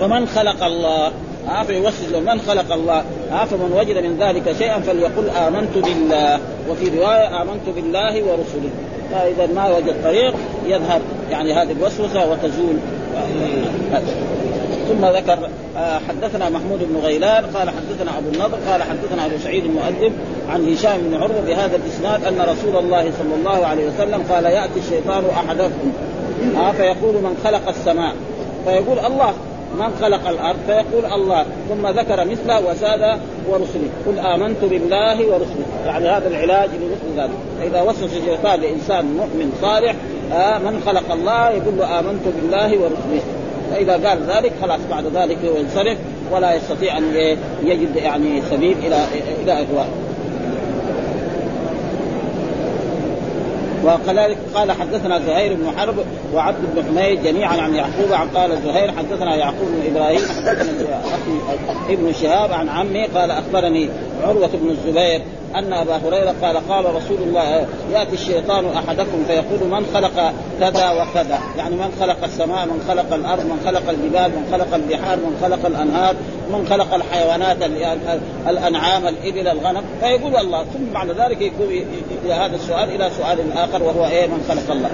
[0.00, 1.12] فمن خلق الله؟
[1.48, 6.40] ها فيوسوس من خلق الله؟ ها فمن وجد من ذلك شيئا فليقل آمنت بالله.
[6.70, 8.70] وفي رواية آمنت بالله ورسله.
[9.12, 10.34] فإذا ما وجد طريق
[10.66, 12.76] يذهب يعني هذه الوسوسة وتزول.
[14.88, 19.64] ثم ذكر آه، حدثنا محمود بن غيلان قال حدثنا أبو النضر قال حدثنا أبو سعيد
[19.64, 20.12] المؤدب
[20.50, 24.80] عن هشام بن عروة بهذا الإسناد أن رسول الله صلى الله عليه وسلم قال يأتي
[24.86, 25.92] الشيطان أحدكم.
[26.56, 28.14] آه فيقول من خلق السماء.
[28.64, 29.32] فيقول الله.
[29.78, 30.58] من خلق الأرض.
[30.66, 31.44] فيقول الله.
[31.68, 33.88] ثم ذكر مثله وزاد ورسله.
[34.06, 35.66] قل آمنت بالله ورسله.
[35.86, 37.30] يعني هذا العلاج لمثل ذلك.
[37.60, 39.94] فإذا وسوس الشيطان لإنسان مؤمن صالح
[40.32, 43.22] آه من خلق الله يقول له آمنت بالله ورسله.
[43.70, 45.98] فإذا قال ذلك خلاص بعد ذلك هو ينصرف
[46.32, 49.04] ولا يستطيع أن يجد يعني سبيل إلى
[49.42, 50.08] إلى اغوائه
[53.84, 55.94] وكذلك قال حدثنا زهير بن حرب
[56.34, 61.94] وعبد بن حميد جميعا عن يعقوب عن قال زهير حدثنا يعقوب بن إبراهيم حدثنا أخي
[61.94, 63.88] ابن شهاب عن عمي قال أخبرني
[64.24, 65.22] عروة بن الزبير
[65.56, 71.38] أن أبا هريرة قال قال رسول الله يأتي الشيطان أحدكم فيقول من خلق كذا وكذا؟
[71.58, 75.66] يعني من خلق السماء من خلق الأرض من خلق الجبال من خلق البحار من خلق
[75.66, 76.14] الأنهار
[76.50, 77.56] من خلق الحيوانات
[78.48, 79.82] الأنعام الإبل الغنم.
[80.00, 81.84] فيقول الله ثم بعد ذلك يكون
[82.30, 84.90] هذا السؤال إلى سؤال آخر وهو إيه؟ من خلق الله.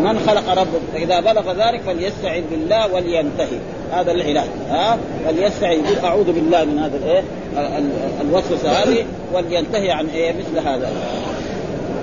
[0.00, 3.58] من خلق ربك فإذا بلغ ذلك فليستعذ بالله ولينتهي.
[3.92, 7.22] هذا العلاج ها؟ فليستعذ يقول أعوذ بالله من هذا الإيه؟
[8.20, 10.90] الوسوسة هذه ولينتهي عن إيه؟ مثل هذا.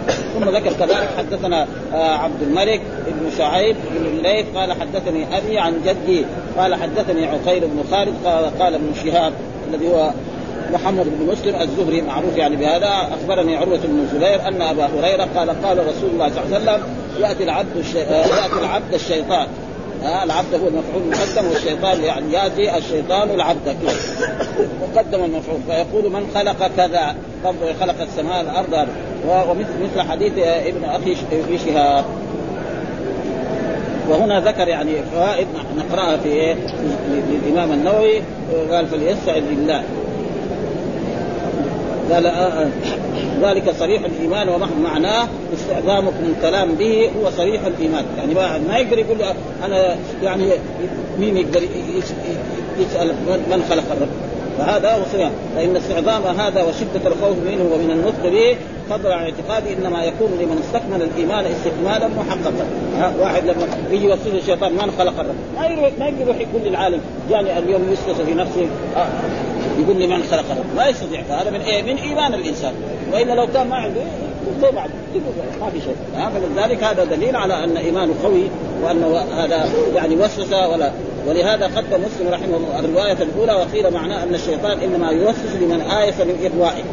[0.07, 5.73] ثم ذكر كذلك حدثنا آه، عبد الملك بن شعيب بن الليث قال حدثني أبي عن
[5.85, 6.25] جدي
[6.57, 9.33] قال حدثني عقيل بن خالد قال قال ابن شهاب
[9.69, 10.11] الذي هو
[10.73, 13.09] محمد بن مسلم الزهري معروف يعني بهذا.
[13.21, 16.83] أخبرني عروة بن الزبير أن أبا هريرة قال قال رسول الله صلى الله عليه وسلم
[17.19, 18.01] يأتي العبد الشي...
[18.01, 19.47] آه، يأتي العبد الشيطان.
[20.03, 23.75] ها العبد هو المفعول المقدم والشيطان يعني يأتي الشيطان العبد
[24.81, 28.87] مقدم المفعول فيقول من خلق كذا برضه خلق السماء الأرض
[29.27, 31.15] ومثل مثل حديث ابن أخي
[31.65, 32.05] شهاب.
[34.09, 36.55] وهنا ذكر يعني فوائد نقرأها في إيه؟
[37.29, 38.21] للإمام النووي.
[38.71, 39.83] قال فليستعذ بالله.
[42.11, 42.69] قال آه آه.
[43.41, 48.05] ذلك صريح الإيمان ومعناه استعظامكم الكلام به هو صريح الإيمان.
[48.17, 48.33] يعني
[48.67, 49.17] ما يقدر يقول
[49.65, 50.51] أنا يعني
[51.19, 51.61] مين يقدر
[52.79, 54.09] يسأل من خلق الرب؟
[54.57, 58.57] فهذا هو صيام فإن استعظام هذا وشدة الخوف منه ومن النطق به
[58.89, 62.65] فضل عن اعتقادي إنما يكون لمن استكمل الإيمان استكمالا محققا.
[63.19, 67.01] واحد لما يجي يوصل الشيطان من خلق الرب؟ ما يروح ما يقدر يروح يقول للعالم
[67.29, 69.07] جاني اليوم يسقط في نفسه آه.
[69.77, 71.21] يقول لي من خلق الرب ما يستطيع.
[71.29, 72.73] هذا من إيه؟ من إيمان الإنسان.
[73.13, 74.01] وإلا لو كان ما عنده
[75.61, 75.95] ما في شيء.
[76.33, 78.43] فلذلك هذا دليل على أن إيمانه قوي
[78.83, 80.91] وانه هذا يعني وسوسة ولا
[81.27, 86.15] ولهذا قدم مسلم رحمه الله الرواية الأولى وقيل معناه أن الشيطان إنما يوسوس لمن آيس
[86.19, 86.83] من اغوائه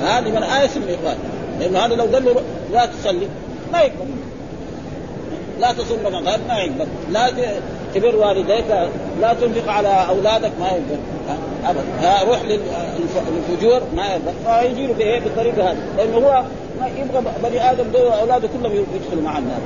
[0.00, 1.18] هذا لمن آيس من اغوائه
[1.60, 3.28] لأنه هذا لو قال له لا تصلي
[3.72, 4.10] ما يقبل.
[5.60, 6.86] لا تصوم رمضان ما يقبل.
[7.10, 7.30] لا
[7.94, 8.64] تبر والديك
[9.20, 10.98] لا تنفق على أولادك ما يقبل.
[11.66, 15.76] ابدا روح للفجور ما يقبل فيجي له بالطريقة هذه.
[15.96, 16.42] لأنه هو
[16.80, 19.60] ما يبغى بني آدم دول أولاده كلهم يدخلوا مع النار.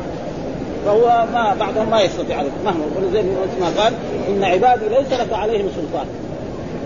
[0.84, 3.22] فهو ما بعضهم ما يستطيع مهما زي
[3.60, 3.92] ما قال
[4.28, 6.06] إن عبادي ليس لك عليهم سلطان.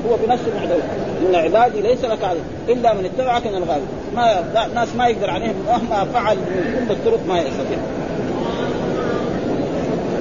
[0.08, 0.82] هو بنفسه معدوم
[1.28, 2.44] إن عبادي ليس لك عليهم.
[2.68, 3.86] إلا من اتبعك من الغالب.
[4.16, 4.44] ما
[4.74, 5.54] ناس ما يقدر عليهم.
[5.66, 7.78] مهما فعل من كل الطرق ما يستطيع.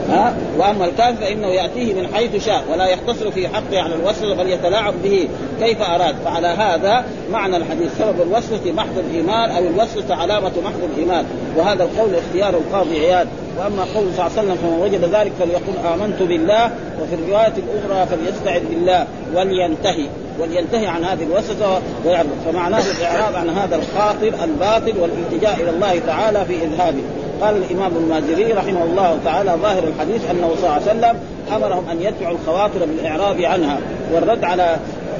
[0.09, 4.49] ها؟ وأما الكافر فإنه يأتيه من حيث شاء ولا يقتصر في حقه على الوسوسه بل
[4.49, 5.27] يتلاعب به
[5.59, 6.15] كيف أراد.
[6.25, 7.91] فعلى هذا معنى الحديث.
[7.99, 11.25] سبب الوسوسه محض الإيمان أو الوسوسه علامه محض الإيمان.
[11.57, 13.27] وهذا القول اختيار القاضي عياد.
[13.59, 18.05] وأما قول صلى الله عليه وسلم فمن وجد ذلك فليقل آمنت بالله وفي الرواية الأخرى
[18.05, 19.07] فليستعذ بالله.
[19.35, 20.05] ولينتهي.
[20.39, 21.81] ولينتهي عن هذه الوسوسة.
[22.05, 27.03] ويعرض فمعناه الإعراض عن هذا الخاطر الباطل والالتجاء إلى الله تعالى في إذهابه.
[27.41, 31.19] قال الإمام المازري رحمه الله تعالى ظاهر الحديث أنه صلى الله عليه وسلم
[31.55, 33.79] أمرهم أن يدفعوا الخواطر بالاعراض عنها
[34.13, 34.77] والرد على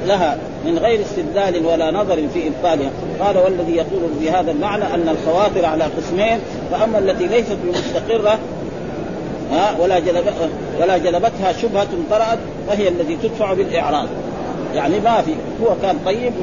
[0.08, 2.90] لها من غير استدلال ولا نظر في إبطالها.
[3.20, 6.40] قال والذي يقول بهذا المعنى أن الخواطر على قسمين
[6.72, 8.40] فأما التي ليست بمستقره
[9.80, 10.24] ولا جلب
[10.82, 14.08] ولا جلبتها شبهة طرأت فهي التي تدفع بالاعراض
[14.76, 15.32] يعني ما في
[15.64, 16.34] هو كان طيب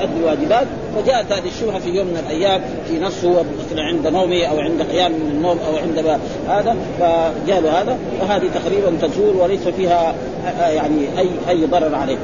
[0.00, 0.66] يؤدي الواجبات
[0.96, 3.44] فجاءت هذه الشبهة في يوم من الأيام في نفسه
[3.76, 6.18] عند نومه أو عند قيام من النوم أو عند
[6.48, 10.14] هذا فجاء هذا وهذه تقريبا تزول وليس فيها
[10.60, 12.16] يعني أي أي ضرر عليه.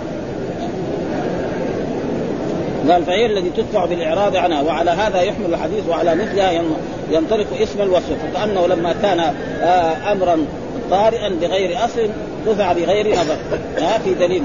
[2.91, 4.63] قال فهي الذي تدفع بالإعراض عنها.
[4.63, 6.63] وعلى هذا يحمل الحديث وعلى مثلها
[7.11, 9.21] ينطلق اسم الوصف فكأنه لما كان
[9.63, 10.39] آه، امرا
[10.91, 12.09] طارئا بغير أصل
[12.47, 13.37] دفع بغير نظر.
[14.05, 14.43] في دليل.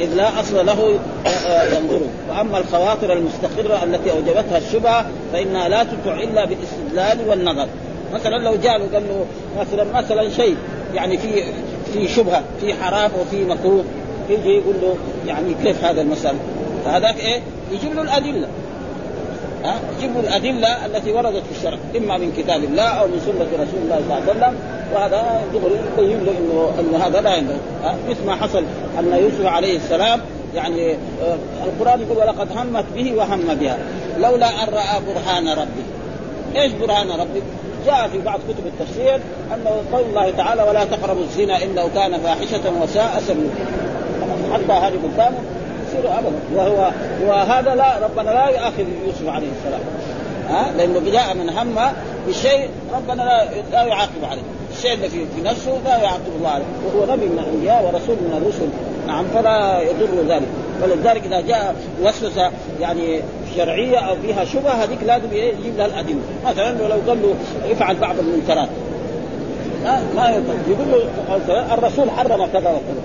[0.00, 5.84] إذ لا أصل له آه، آه، ينظره وأما الخواطر المستقرة التي أوجبتها الشبهة فإنها لا
[5.84, 7.66] تدفع إلا بالاستدلال والنظر.
[8.14, 9.26] مثلا لو جاء له قال له
[9.60, 10.56] مثلا مثلا شيء
[10.94, 11.44] يعني في
[11.92, 13.84] في شبهة في حرام وفي مكروه
[14.30, 16.38] يجي يقول له يعني كيف هذا المسألة؟
[16.84, 17.40] فهذاك إيه؟
[17.72, 18.48] يجيب له الأدلة.
[20.00, 23.96] له الأدلة التي وردت في الشرع إما من كتاب الله أو من سنة رسول الله
[23.96, 24.56] صلى الله عليه وسلم
[24.94, 27.54] وهذا دغري يبين له انه إنه هذا لا عنده
[28.08, 28.64] مثل ما حصل
[28.98, 30.20] أن يوسف عليه السلام
[30.54, 33.78] يعني آه، القرآن يقول ولقد همت به وهم بها.
[34.18, 35.84] لولا أن رأى برهان ربي
[36.56, 37.42] إيش برهان ربي؟
[37.86, 39.20] جاء في بعض كتب التفسير
[39.54, 43.50] أنه قول الله تعالى ولا تقربوا الزنا إنه كان فاحشة وساء سبيلا.
[44.52, 45.38] حتى هذه قدامه
[45.98, 46.32] يصير أبدا.
[46.54, 46.90] وهو
[47.26, 49.80] وهذا لا ربنا لا يؤاخذ يوسف عليه السلام.
[50.48, 51.76] ها؟ لأنه جاء من هم
[52.26, 54.42] بالشيء ربنا لا لا يعاقب عليه.
[54.76, 56.64] الشيء الذي في نفسه لا يعاقب الله عليه.
[56.86, 58.68] وهو نبي من الأنبياء ورسول من الرسل.
[59.06, 60.48] نعم فلا يضر ذلك.
[60.82, 63.20] ولذلك إذا جاء وسوسة يعني
[63.56, 66.20] شرعية أو فيها شبهة هذيك لازم يجيب لها الأدلة.
[66.46, 67.34] مثلا لو قال له
[67.72, 68.68] افعل بعض المنكرات.
[70.16, 70.86] ما يقول
[71.48, 73.02] له الرسول حرم كذا وكذا.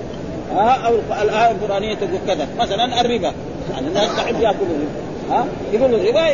[0.56, 2.48] ها أو الآية القرآنية تقول كذا.
[2.60, 3.34] مثلا الربا.
[3.74, 5.36] يعني الناس تحب يأكلوا الربا.
[5.36, 6.30] ها؟ يقول الربا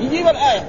[0.00, 0.64] يجيب الآية.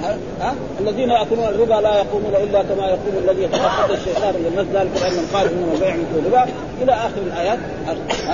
[0.40, 4.90] ها؟ الذين يأكلون الربا لا يقومون إلا كما يقوم الذي يتخطى الشيطان من المس ذلك
[4.94, 6.46] بأن قال انما البيع مثل الربا.
[6.82, 7.58] إلى آخر الآيات.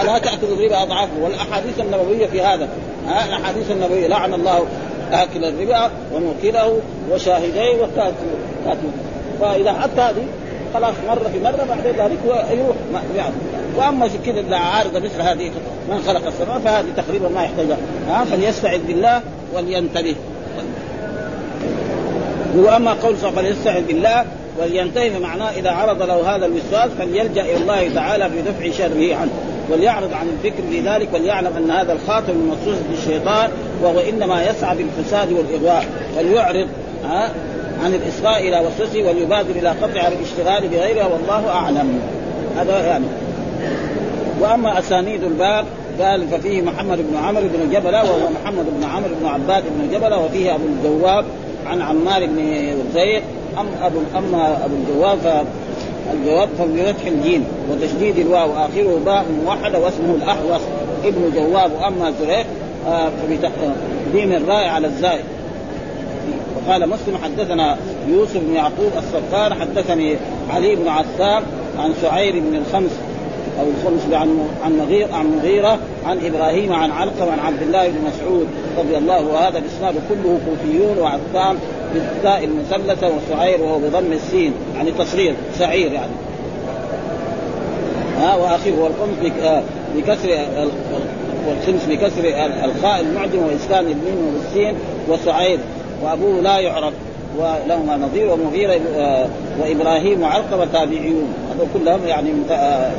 [0.05, 2.69] لا تاكلوا الربا اضعافه والأحاديث النبوية في هذا.
[3.07, 4.07] ها؟ الأحاديث النبوية.
[4.07, 4.67] لعن الله
[5.13, 6.81] أكل الربا وموكله
[7.11, 8.91] وشاهديه وكاتبه
[9.41, 10.27] فإذا حتى هذه
[10.75, 12.77] خلاص مرة في مرة بعد ذلك يروح.
[13.17, 13.35] يعني
[13.77, 15.51] وأما كذا عارضة مثل هذه
[15.91, 17.77] من خلق السماء فهذه تقريبا ما يحتاجها.
[18.09, 19.21] ها فليستعذ بالله
[19.55, 20.15] ولينتبه.
[22.57, 24.25] وأما قول فليستعذ بالله
[24.61, 29.31] ولينتهي فمعناه إذا عرض له هذا الوسواس فليلجأ إلى الله تعالى في دفع شره عنه.
[29.71, 33.51] وليعرض عن الفكر في ذلك وليعلم أن هذا الخاطر من مخصوص بالشيطان
[33.83, 35.85] وهو إنما يسعى بالفساد والإغواء.
[36.17, 36.69] وليعرض
[37.05, 37.31] ها
[37.85, 42.01] عن الاصغاء إلى وسوسه وليبادر إلى قطع الاشتغال بغيرها والله أعلم.
[42.57, 43.05] هذا يعني.
[44.41, 45.65] وأما أسانيد الباب
[46.01, 50.19] قال ففيه محمد بن عمرو بن جبله وهو محمد بن عمرو بن عباد بن جبله
[50.25, 51.25] وفيه أبو الجواب
[51.67, 52.39] عن عمار بن
[52.95, 53.23] زيد.
[53.61, 58.51] أم أبو اما أبو الجواب فالجواب فبفتح الجيم وتشديد الواو.
[58.51, 60.63] واخره باء موحده واسمه الأحوص.
[61.05, 62.47] ابن جواب وأما زريق
[62.89, 65.25] آه فبتقديم الراء على الزائد.
[66.69, 67.77] قال مسلم حدثنا
[68.09, 70.17] يوسف بن يعقوب الصفار حدثني
[70.51, 71.43] علي بن عسام
[71.79, 72.91] عن سعير بن الخمس
[73.61, 77.99] أو الخمس عن عن مغير عن مغيرة عن إبراهيم عن علقم عن عبد الله بن
[78.07, 78.47] مسعود
[78.79, 81.59] رضي الله وهذا الإسناد كله كوفيون وعثام
[81.95, 86.13] بالتاء المثلثة وسعير وهو بضم السين يعني تصغير سعير يعني.
[88.19, 89.63] ها واخيه والخمس آه،
[89.97, 90.47] بكسر
[91.49, 92.25] والخمس بكسر
[92.65, 94.75] الخاء المعجم وإسكان الميم والسين
[95.09, 95.59] وسعير
[96.05, 96.95] وأبوه لا يعرف
[97.39, 99.27] ولهما نظير ومغيرة آه،
[99.61, 101.35] وإبراهيم وعلقمة تابعيون.
[101.51, 102.91] هذول كلهم يعني آه،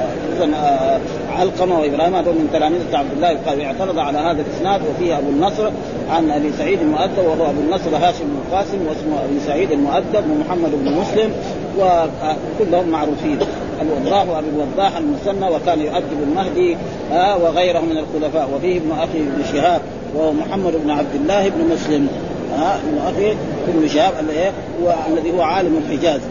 [0.56, 1.00] آه،
[1.38, 5.70] علقمة وإبراهيم هذول من تلاميذ عبد الله قال اعترض على هذا الإسناد وفيه أبو النصر
[6.10, 10.72] عن أبي سعيد المؤدب وهو أبو النصر هاشم بن قاسم واسمه أبي سعيد المؤدب ومحمد
[10.72, 11.32] بن مسلم
[11.80, 13.40] وكلهم معروفين.
[13.82, 16.78] الوضاح وأبي الوضاح المثنى وكان يؤدب المهدي
[17.44, 18.50] وغيره من الخلفاء.
[18.56, 19.82] وفيه ابن أخي ابن شهاب
[20.16, 22.08] وهو محمد بن عبد الله بن مسلم.
[22.56, 23.32] ابن أخي
[23.68, 24.14] ابن شهاب
[25.08, 26.22] الذي هو عالم الحجاز.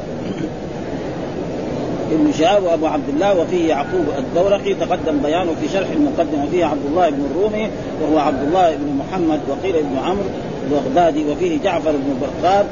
[2.12, 6.86] ابن شهاب وابو عبد الله وفيه يعقوب الدورقي تقدم بيانه في شرح المقدمة وفيه عبد
[6.86, 7.68] الله بن الرومي
[8.02, 10.24] وهو عبد الله بن محمد وقيل ابن عمرو
[10.64, 12.66] البغدادي وفيه جعفر بن برقان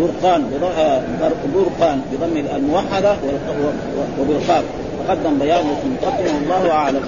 [0.00, 0.44] برقان
[1.54, 3.16] برقان بضم الموحدة
[4.20, 4.64] وبرقان
[5.08, 7.00] تقدم بيانه في المقدمة والله أعلم.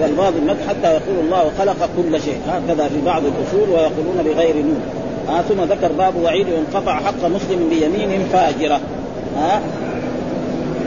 [0.00, 2.38] والبعض المدح حتى يقول الله خلق كل شيء.
[2.48, 7.68] هكذا في بعض الأصول ويقولون بغير نور آه ثم ذكر باب وعيد انقطع حق مسلم
[7.70, 8.80] بيمين فاجرة.
[9.38, 9.60] آه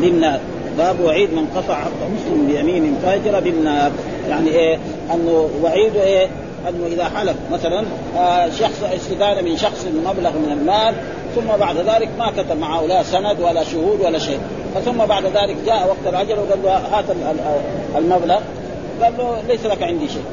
[0.01, 0.39] بالنار
[0.77, 3.91] باب وعيد من قطع حق مسلم بيمين فاجرة بالنار
[4.29, 4.77] يعني إيه؟
[5.13, 6.27] أنه وعيد إيه؟
[6.69, 7.83] أنه إذا حلف مثلا
[8.17, 10.95] آه شخص استدان من شخص مبلغ من المال
[11.35, 14.39] ثم بعد ذلك ما كتب معه لا سند ولا شهود ولا شيء.
[14.85, 17.05] ثم بعد ذلك جاء وقت الأجل وقال له هات
[17.97, 18.39] المبلغ.
[19.03, 20.23] قال له ليس لك عندي شيء.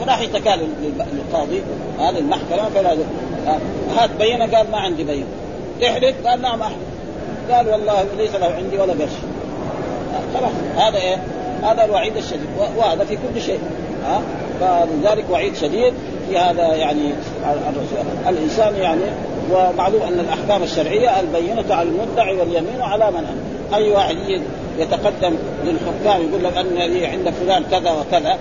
[0.00, 1.62] فراح يتكالم للقاضي.
[1.98, 2.96] هذا المحكمة فلا
[3.96, 5.26] هات بينة قال ما عندي بينة.
[5.80, 6.78] تحلف قال نعم أحلف.
[7.50, 9.10] قال والله ليس له عندي ولا قرش.
[10.34, 11.16] خلاص هذا إيه؟
[11.62, 12.48] هذا الوعيد الشديد.
[12.76, 13.60] وهذا في كل شيء.
[14.04, 14.20] ها؟
[14.60, 15.94] فلذلك وعيد شديد
[16.28, 17.12] في هذا يعني
[18.28, 19.02] الإنسان يعني
[19.52, 23.24] ومعلوم أن الأحكام الشرعية البينة على المدعي واليمين على من.
[23.74, 24.16] أي واحد
[24.80, 28.38] يتقدم للحكام يقول لك أن لي عند فلان كذا وكذا.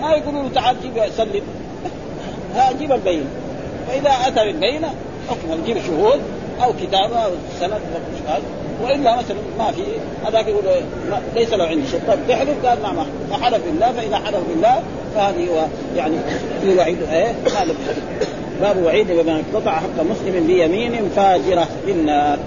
[0.00, 1.42] ما يقولوا له تعال جيب سلم.
[2.54, 3.26] ها جيب البينة.
[3.88, 4.94] فإذا أتى بالبينة
[5.28, 6.20] حكم جيب شهود
[6.62, 7.30] أو كتابة أو
[7.60, 7.80] سند
[8.82, 9.82] وإلا مثلا ما في
[10.26, 10.64] هذاك يقول
[11.34, 13.06] ليس له عندي شيء طيب تحلف قال نعم.
[13.30, 14.82] فحلف بالله فإذا حلف بالله
[15.14, 15.66] فهذه هو
[15.96, 16.16] يعني
[16.62, 17.34] في وعيد إيه
[18.60, 22.38] باب وعيد بمن اقتطع حق مسلم بيمين فاجرة بالنار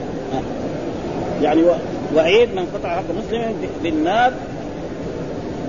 [1.41, 1.61] يعني
[2.15, 4.33] وعيد من قطع حق مسلم بالنار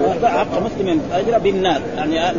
[0.01, 1.81] وقطع حق مسلم فاجره بالنار.
[1.97, 2.31] يعني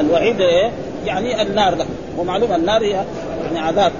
[0.00, 0.70] الوعيد إيه؟
[1.06, 1.86] يعني النار له
[2.18, 3.04] ومعلوم النار هي
[3.44, 3.92] يعني عذاب.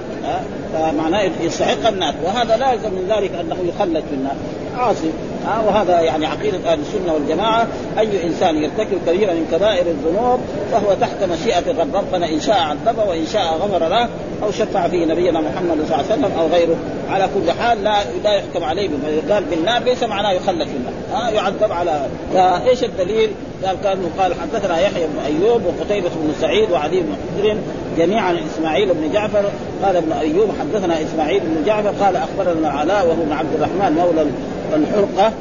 [0.73, 2.13] فمعناه يستحق النار.
[2.23, 4.35] وهذا لا يلزم من ذلك أنه يخلد في النار.
[4.77, 5.11] عاصي.
[5.45, 7.67] ها وهذا يعني عقيدة أهل السنة والجماعة.
[7.99, 10.39] أي إنسان يرتكب كبيره من كبائر الذنوب
[10.71, 11.95] فهو تحت مشيئة الرب.
[11.95, 14.09] ربنا إن شاء عذبه وإن شاء غفر له
[14.43, 16.75] أو شفع فيه نبينا محمد صلى الله عليه وسلم أو غيره.
[17.09, 18.89] على كل حال لا لا يحكم عليه
[19.29, 23.29] قال بالنار ليس معناه يخلد في النار ها يعذب على فايش الدليل؟
[23.65, 27.57] قال كأنه قال حدثنا يحيى بن أيوب وقتيبة بن سعيد وعلي بن حجر
[27.97, 29.43] جميعا إسماعيل بن جعفر.
[29.85, 31.93] قال ابن أيوب حدثنا إسماعيل بن جعفر.
[32.01, 34.29] قال أخبرنا علاء وهو عبد الرحمن مولى
[34.75, 35.33] الحرقه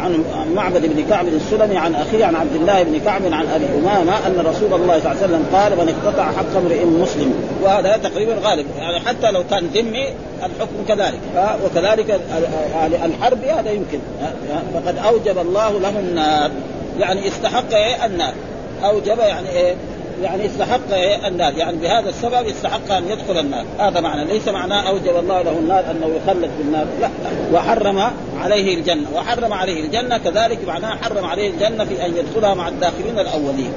[0.00, 0.24] عن
[0.54, 4.46] معبد بن كعب السلمي عن أخيه عن عبد الله بن كعب عن أبي أمامة أن
[4.46, 7.34] رسول الله صلى الله عليه وسلم قال من اقتطع حق امرئ مسلم.
[7.62, 10.08] وهذا تقريبا غالب يعني حتى لو كان ذمي
[10.38, 11.20] الحكم كذلك.
[11.64, 12.20] وكذلك
[13.04, 13.98] الحرب هذا يمكن.
[14.74, 16.50] فقد أوجب الله له النار.
[16.98, 18.32] يعني استحق إيه؟ النار.
[18.84, 19.74] أوجب يعني إيه؟
[20.22, 24.24] يعني استحق إيه؟ النار يعني بهذا السبب استحق أن يدخل النار هذا معنى.
[24.24, 26.86] ليس معناه أوجب الله له النار أنه يخلد في النار.
[27.00, 27.10] لا.
[27.52, 28.10] وحرم
[28.40, 29.06] عليه الجنة.
[29.14, 33.72] وحرم عليه الجنة كذلك معناه حرم عليه الجنة في أن يدخلها مع الداخلين الأولين.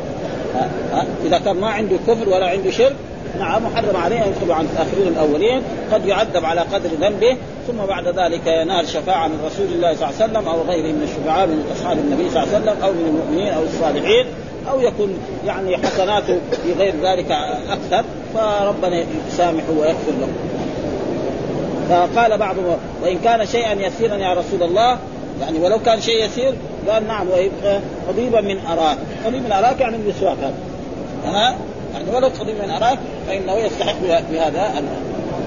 [1.26, 2.96] إذا كان ما عنده كفر ولا عنده شرك
[3.40, 5.62] نعم محرم عليه أن يدخل عن الداخلين الأولين.
[5.92, 7.38] قد يعذب على قدر ذنبه.
[7.68, 11.04] ثم بعد ذلك ينال شفاعة من رسول الله صلى الله عليه وسلم أو غيره من
[11.04, 14.26] الشفعاء من أصحاب النبي صلى الله عليه وسلم أو من المؤمنين أو الصالحين.
[14.70, 17.32] أو يكون يعني حسناته في غير ذلك
[17.70, 20.28] أكثر فربنا يسامحه ويغفر له.
[21.90, 24.98] فقال بعضهم وإن كان شيئا يسيرا يا رسول الله
[25.42, 26.54] يعني ولو كان شيء يسير
[26.90, 30.54] قال نعم ويبقى قضيبا من أراك، قضيب من أراك يعني المسواك هذا.
[31.26, 31.56] ها؟
[31.94, 33.96] يعني ولو قضيب من أراك فإنه يستحق
[34.32, 34.84] بهذا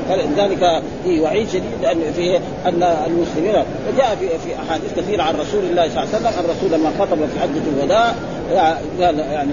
[0.09, 2.37] فلذلك في وعيد شديد أن في
[2.67, 6.73] أن المسلمين وجاء في في أحاديث كثيرة عن رسول الله صلى الله عليه وسلم الرسول
[6.73, 8.15] لما خطب في حجة الوداع
[8.51, 9.53] قال يعني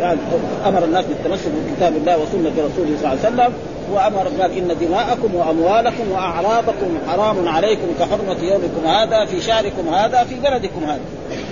[0.00, 0.18] يعني
[0.66, 3.52] أمر الناس بالتمسك بكتاب الله وسنة رسوله صلى الله عليه وسلم
[3.92, 10.34] وأمر قال إن دماءكم وأموالكم وأعراضكم حرام عليكم كحرمة يومكم هذا في شهركم هذا في
[10.34, 11.00] بلدكم هذا.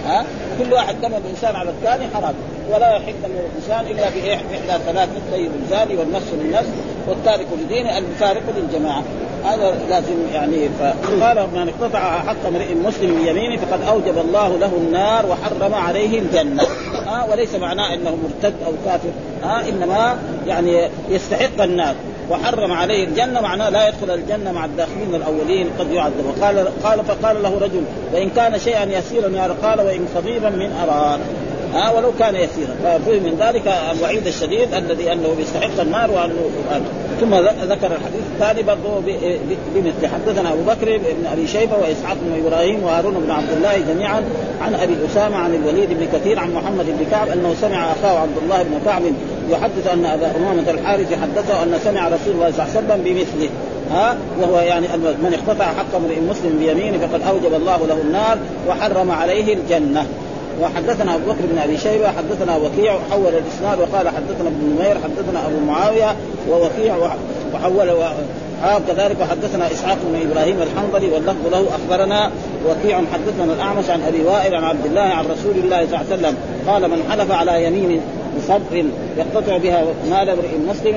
[0.06, 0.24] ها؟
[0.58, 2.34] كل واحد دم الإنسان على الثاني حرام.
[2.70, 6.70] ولا يحل دم الانسان إلا بإحدى ثلاث الطيب الزاني والنفس للنفس
[7.08, 9.02] والتارك لدينه المفارق للجماعة.
[9.44, 15.26] هذا لازم يعني فقال من اقتطع حق امرئ مسلم بيمينه فقد أوجب الله له النار
[15.26, 16.62] وحرم عليه الجنة.
[17.06, 19.10] ها وليس معناه إنه مرتد أو كافر.
[19.42, 21.94] ها إنما يعني يستحق النار
[22.30, 23.40] وحرم عليه الجنة.
[23.40, 26.26] معناه لا يدخل الجنة مع الداخلين الأولين قد يعذب.
[26.26, 27.82] وقال قال فقال له رجل
[28.12, 31.20] وإن كان شيئا يسيرا يا قال وإن خفيفا من أراك
[31.74, 32.74] ها ولو كان يسيرا.
[32.84, 36.50] ففهم من ذلك الوعيد الشديد الذي أنه يستحق النار وأنه
[37.20, 37.34] ثم
[37.72, 39.00] ذكر الحديث الثاني برضه
[39.74, 44.22] بمثل حدثنا أبو بكر بن أبي شيبة وإسحاق بن إبراهيم وهارون بن عبد الله جميعا
[44.60, 48.36] عن أبي أسامة عن الوليد بن كثير عن محمد بن كعب أنه سمع أخاه عبد
[48.42, 49.02] الله بن كعب
[49.50, 53.50] يحدث أن أبا أمامة الحارث حدثه أن سمع رسول الله صلى الله عليه وسلم بمثله.
[53.90, 59.10] ها وهو يعني من اقتطع حق امرئ مسلم بيمينه فقد أوجب الله له النار وحرم
[59.10, 60.06] عليه الجنة.
[60.62, 65.46] وحدثنا أبو بكر بن أبي شيبة حدثنا وكيع وحول الإسناد وقال حدثنا ابن نمير حدثنا
[65.46, 66.16] أبو معاوية
[66.50, 66.96] ووكيع
[67.54, 67.90] وحول
[68.88, 72.30] كذلك وحدثنا إسحاق بن إبراهيم الحنظلي واللفظ له أخبرنا
[72.68, 76.14] وكيع حدثنا الأعمش عن أبي وائل عن عبد الله عن رسول الله صلى الله عليه
[76.14, 76.36] وسلم
[76.66, 78.00] قال من حلف على يمين
[78.38, 78.84] بصبر
[79.18, 80.96] يقتطع بها مال امرئ مسلم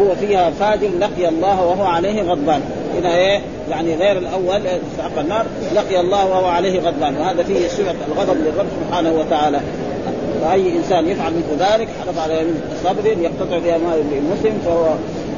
[0.00, 2.60] هو فيها فاجر لقي الله وهو عليه غضبان.
[2.98, 3.40] هنا إيه؟
[3.70, 7.16] يعني غير الأول استحق النار لقي الله وهو عليه غضبان.
[7.16, 9.60] وهذا فيه صفه الغضب للرب سبحانه وتعالى.
[10.42, 12.46] فأي إنسان يفعل مثل ذلك حلف على
[12.84, 14.86] صبر يقتطع بها مال المسلم فهو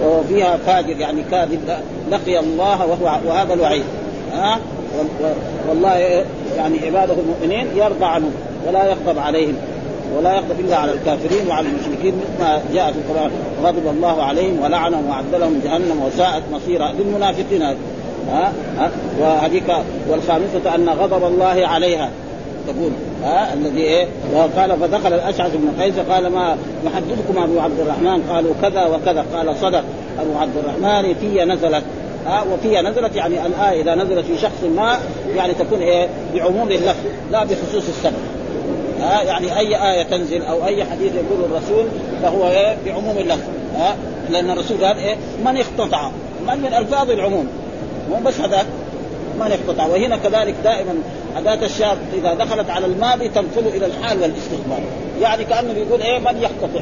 [0.02, 1.60] وهو فيها فاجر يعني كاذب.
[2.10, 3.84] لقي الله وهو وهذا الوعيد.
[4.32, 4.58] ها؟
[5.68, 5.96] والله
[6.56, 8.32] يعني عباده المؤمنين يرضى عنهم
[8.68, 9.54] ولا يغضب عليهم
[10.16, 13.30] ولا يغضب إلا على الكافرين وعلى المشركين مثل ما جاء في القرآن.
[13.62, 17.76] غضب الله عليهم ولعنهم واعد لهم جهنم وساءت مصيرا للمنافقين
[18.32, 19.72] ها؟ ها؟ وهذيك
[20.08, 22.10] والخامسه أن غضب الله عليها.
[22.66, 22.90] تقول
[23.24, 28.54] ها؟ الذي إيه؟ وقال فدخل الأشعث بن قيس قال ما نحدثكم أبو عبد الرحمن؟ قالوا
[28.62, 29.24] كذا وكذا.
[29.34, 29.84] قال صدق.
[30.20, 31.82] أبو عبد الرحمن في نزلت.
[32.26, 34.98] ها؟ وفيها نزلت يعني الآية إذا نزلت في شخص ما
[35.36, 38.14] يعني تكون إيه؟ بعموم اللفظ لا بخصوص السبب.
[39.00, 41.86] ها؟ يعني أي آية تنزل أو أي حديث يقوله الرسول
[42.22, 43.48] فهو إيه؟ بعموم اللفظ.
[43.76, 43.96] ها؟
[44.30, 46.10] لأن الرسول قال إيه؟ من اقتطع.
[46.48, 47.46] من من ألفاظ العموم.
[48.10, 48.66] مو بس هذاك
[49.40, 50.94] من اقتطع وهنا كذلك دائما
[51.36, 54.84] أداة الشرط إذا دخلت على الماضي تنقل إلى الحال والاستقبال.
[55.20, 56.80] يعني كأنه يقول إيه من يقتطع؟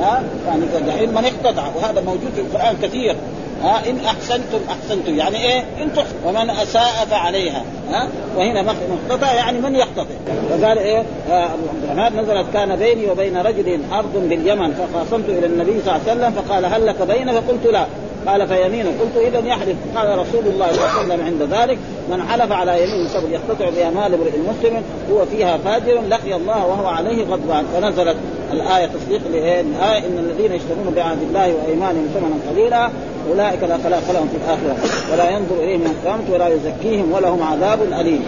[0.00, 3.16] ها؟ يعني دحين من اقتطع وهذا موجود في القرآن كثير.
[3.62, 5.18] ها؟ إن أحسنتم أحسنتم.
[5.18, 7.64] يعني إيه؟ إن تحسن ومن أساء فعليها.
[7.90, 10.14] ها؟ وهنا مقتطع يعني من يقتطع.
[10.50, 15.96] وقال إيه؟ عبد الرحمن نزلت كان بيني وبين رجل ارض باليمن فخاصمت إلى النبي صلى
[15.96, 17.86] الله عليه وسلم فقال هل لك بين فقلت لا.
[18.26, 18.90] قال فيمينه.
[19.00, 21.78] قلت اذا يحلف قال رسول الله صلى الله عليه وسلم عند ذلك
[22.10, 26.66] من حلف على يمين سبب يقتطع بها مال امرئ مسلم هو فيها فاجر لقي الله
[26.66, 27.64] وهو عليه غضبان.
[27.74, 28.16] فنزلت
[28.52, 32.90] الآية تصديق الآية إن الذين يشترون بعهد الله وإيمانهم ثمنا قليلا
[33.30, 34.76] أولئك لا خلاق لهم في الآخرة
[35.12, 38.24] ولا ينظر إليهم من قيامه ولا يزكيهم ولهم عذاب أليم.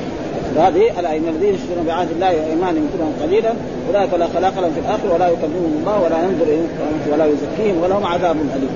[0.57, 3.53] هذه الأئمة الذين يشترون بعهد الله وإيمانهم ثمنا قليلا
[3.89, 6.69] أولئك لا خلاق لهم في الآخرة ولا يكلمهم الله ولا ينظر إليهم
[7.13, 8.71] ولا يزكيهم ولهم عذاب أليم.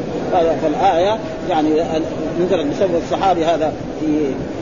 [0.63, 1.19] فالآية
[1.51, 1.69] يعني
[2.41, 4.07] نزلت بسبب الصحابي هذا في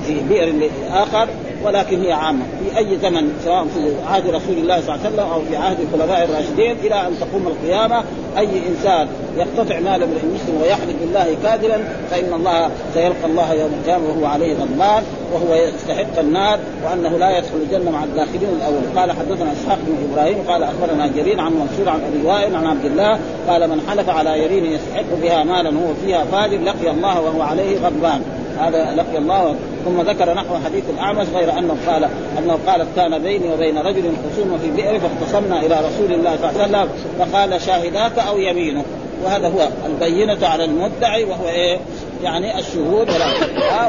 [0.07, 1.29] في بئر آخر
[1.65, 2.45] ولكن هي عامة.
[2.61, 5.77] في أي زمن سواء في عهد رسول الله صلى الله عليه وسلم أو في عهد
[5.81, 8.05] الخلفاء الراشدين إلى أن تقوم القيامة
[8.39, 14.05] أي إنسان يقتطع مال امرئ مسلم ويحلف بالله كاذبا فإن الله سيلقى الله يوم القيامة
[14.09, 15.03] وهو عليه غضبان
[15.33, 20.39] وهو يستحق النار وأنه لا يدخل الجنة مع الداخلين الأول قال حدثنا إسحاق بن إبراهيم
[20.49, 24.45] قال أخبرنا جرير عن منصور عن أبي وائل عن عبد الله قال من حلف على
[24.45, 28.23] يمين يستحق بها مالا هو فيها فاجر لقي الله وهو عليه غضبان.
[28.59, 29.55] هذا لقي الله
[29.85, 32.09] ثم ذكر نحو حديث الأعمش غير أنه قال
[32.39, 36.63] أنه قالت كان بيني وبين رجل خصوم في بئر فاختصمنا إلى رسول الله صلى الله
[36.63, 38.85] عليه وسلم فقال شاهداك أو يمينك
[39.25, 41.79] وهذا هو البينة على المدعي وهو إيه؟
[42.23, 43.09] يعني الشهود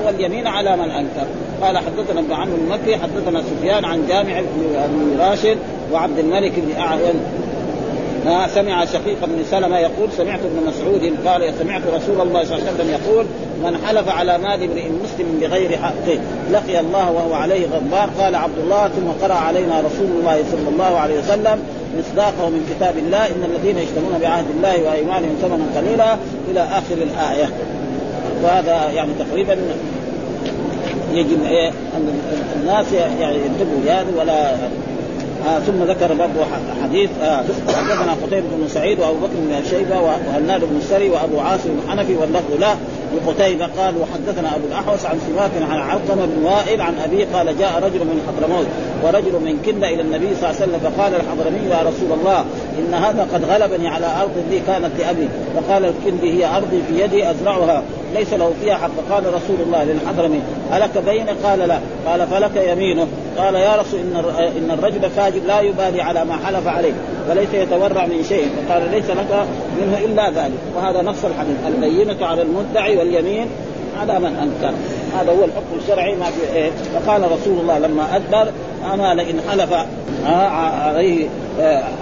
[0.06, 1.28] واليمين على من أنكر
[1.62, 4.42] قال حدثنا ابن عمرو المكي حدثنا سفيان عن جامع
[4.88, 5.58] بن راشد
[5.94, 7.16] وعبد الملك بن أعين
[8.56, 12.74] سمع شقيق بن سلمة يقول سمعت ابن مسعود قال سمعت رسول الله صلى الله عليه
[12.74, 13.26] وسلم يقول
[13.64, 16.20] من حلف على مال امرئ مسلم بغير حقه
[16.52, 18.10] لقي الله وهو عليه غضبان.
[18.20, 21.60] قال عبد الله ثم قرأ علينا رسول الله صلى الله عليه وسلم
[22.00, 26.16] مصداقه من كتاب الله إن الذين يشترون بعهد الله وإيمانهم ثمنا قليلا
[26.52, 27.50] إلى آخر الآية.
[28.44, 29.58] وهذا يعني تقريبا
[31.14, 32.20] يجب إيه أن
[32.62, 34.56] الناس يعني ينتبهوا لهذا ولا
[35.48, 36.46] آه ثم ذكر برضه
[36.84, 37.38] حديث آه
[37.68, 42.60] حدثنا قتيبة بن سعيد وأبو بكر بن شيبة وهناد بن السري وأبو عاصم الحنفي واللفظ
[42.60, 42.78] له
[43.16, 47.80] لقتيبة قال وحدثنا أبو الأحوص عن سماك عن علقمه بن وائل عن أبيه قال جاء
[47.84, 48.66] رجل من حضرموت
[49.04, 52.46] ورجل من كندا إلى النبي صلى الله عليه وسلم فقال الحضرمي يا رسول الله
[52.80, 55.28] إن هذا قد غلبني على أرض لي كانت لأبي.
[55.56, 57.84] فقال الكندي هي أرضي في يدي أزرعها.
[58.16, 58.90] ليس له فيها حق.
[59.10, 60.42] فقال رسول الله للحضرمي
[60.74, 61.80] ألك بين؟ قال لا.
[62.08, 63.08] قال فلك يمينه.
[63.38, 64.16] قال يا رسول إن
[64.58, 66.94] إن الرجل فاجر لا يبالي على ما حلف عليه
[67.30, 68.50] وليس يتورع من شيء.
[68.68, 69.46] فقال ليس لك
[69.82, 70.60] منه إلا ذلك.
[70.76, 71.56] وهذا نص الحديث.
[71.68, 73.48] البينة على المدعي واليمين
[74.02, 74.76] على من أنكر.
[75.20, 76.16] هذا هو الحكم الشرعي.
[76.16, 76.72] ما في إيه.
[76.94, 78.52] فقال رسول الله لما أدبر
[78.94, 79.74] أنا لئن حلف
[80.26, 81.28] عليه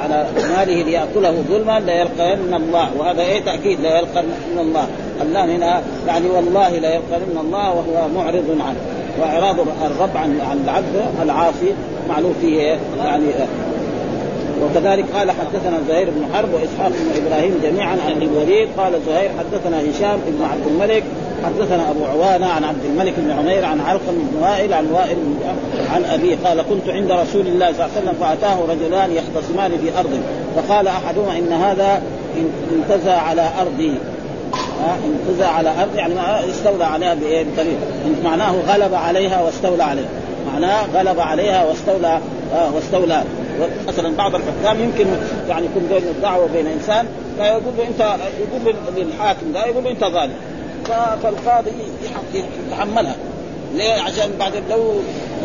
[0.04, 2.90] على ماله ليأكله ظلما ليلقين الله.
[2.98, 3.80] وهذا إيه؟ تأكيد.
[3.80, 4.26] ليلقين
[4.60, 4.88] الله.
[5.22, 8.80] اللام هنا يعني والله ليلقين الله وهو معرض عنه.
[9.22, 11.74] وإعراض الرب عن عن العبد العاصي
[12.10, 13.26] معلوم فيه يعني
[14.64, 18.68] وكذلك قال حدثنا زهير بن حرب وإسحاق بن إبراهيم جميعا عن الوليد.
[18.78, 21.04] قال زهير حدثنا هشام بن عبد الملك
[21.46, 25.18] حدثنا أبو عوانة عن عبد الملك بن عمير عن علقم بن وائل عن وائل
[25.94, 30.00] عن ابيه قال كنت عند رسول الله صلى الله عليه وسلم فأتاه رجلان يختصمان في
[30.00, 30.22] أرض.
[30.56, 32.02] فقال أحدهما إن هذا
[32.72, 33.94] انتزع على أرضي.
[35.06, 36.14] انتزع على أرض يعني
[36.50, 37.78] استولى عليها بإيه؟ بطريق
[38.24, 40.10] معناه غلب عليها واستولى عليها
[40.54, 42.20] معناه غلب عليها واستولى
[42.56, 43.24] آه واستولى.
[43.88, 45.06] مثلا بعض الحكام يمكن
[45.50, 47.06] يعني يكون بين الدعوه وبين إنسان
[47.38, 50.36] فيقول له أنت يقول للحاكم ده يقول له أنت ظالم.
[51.24, 51.72] فالقاضي
[52.68, 53.16] يتحملها.
[53.76, 54.94] ليه؟ عشان بعد لو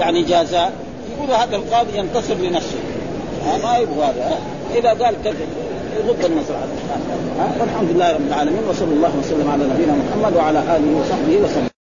[0.01, 0.71] يعني جازاه
[1.17, 2.77] يقول هذا القاضي ينتصر لنفسه.
[3.65, 4.37] ما يبغى هذا.
[4.75, 5.35] إذا قال كذا
[6.07, 6.73] يغض النصر على
[7.61, 11.78] والحمد لله رب العالمين وصلى الله وسلم على نبينا محمد وعلى آله وصحبه وسلم.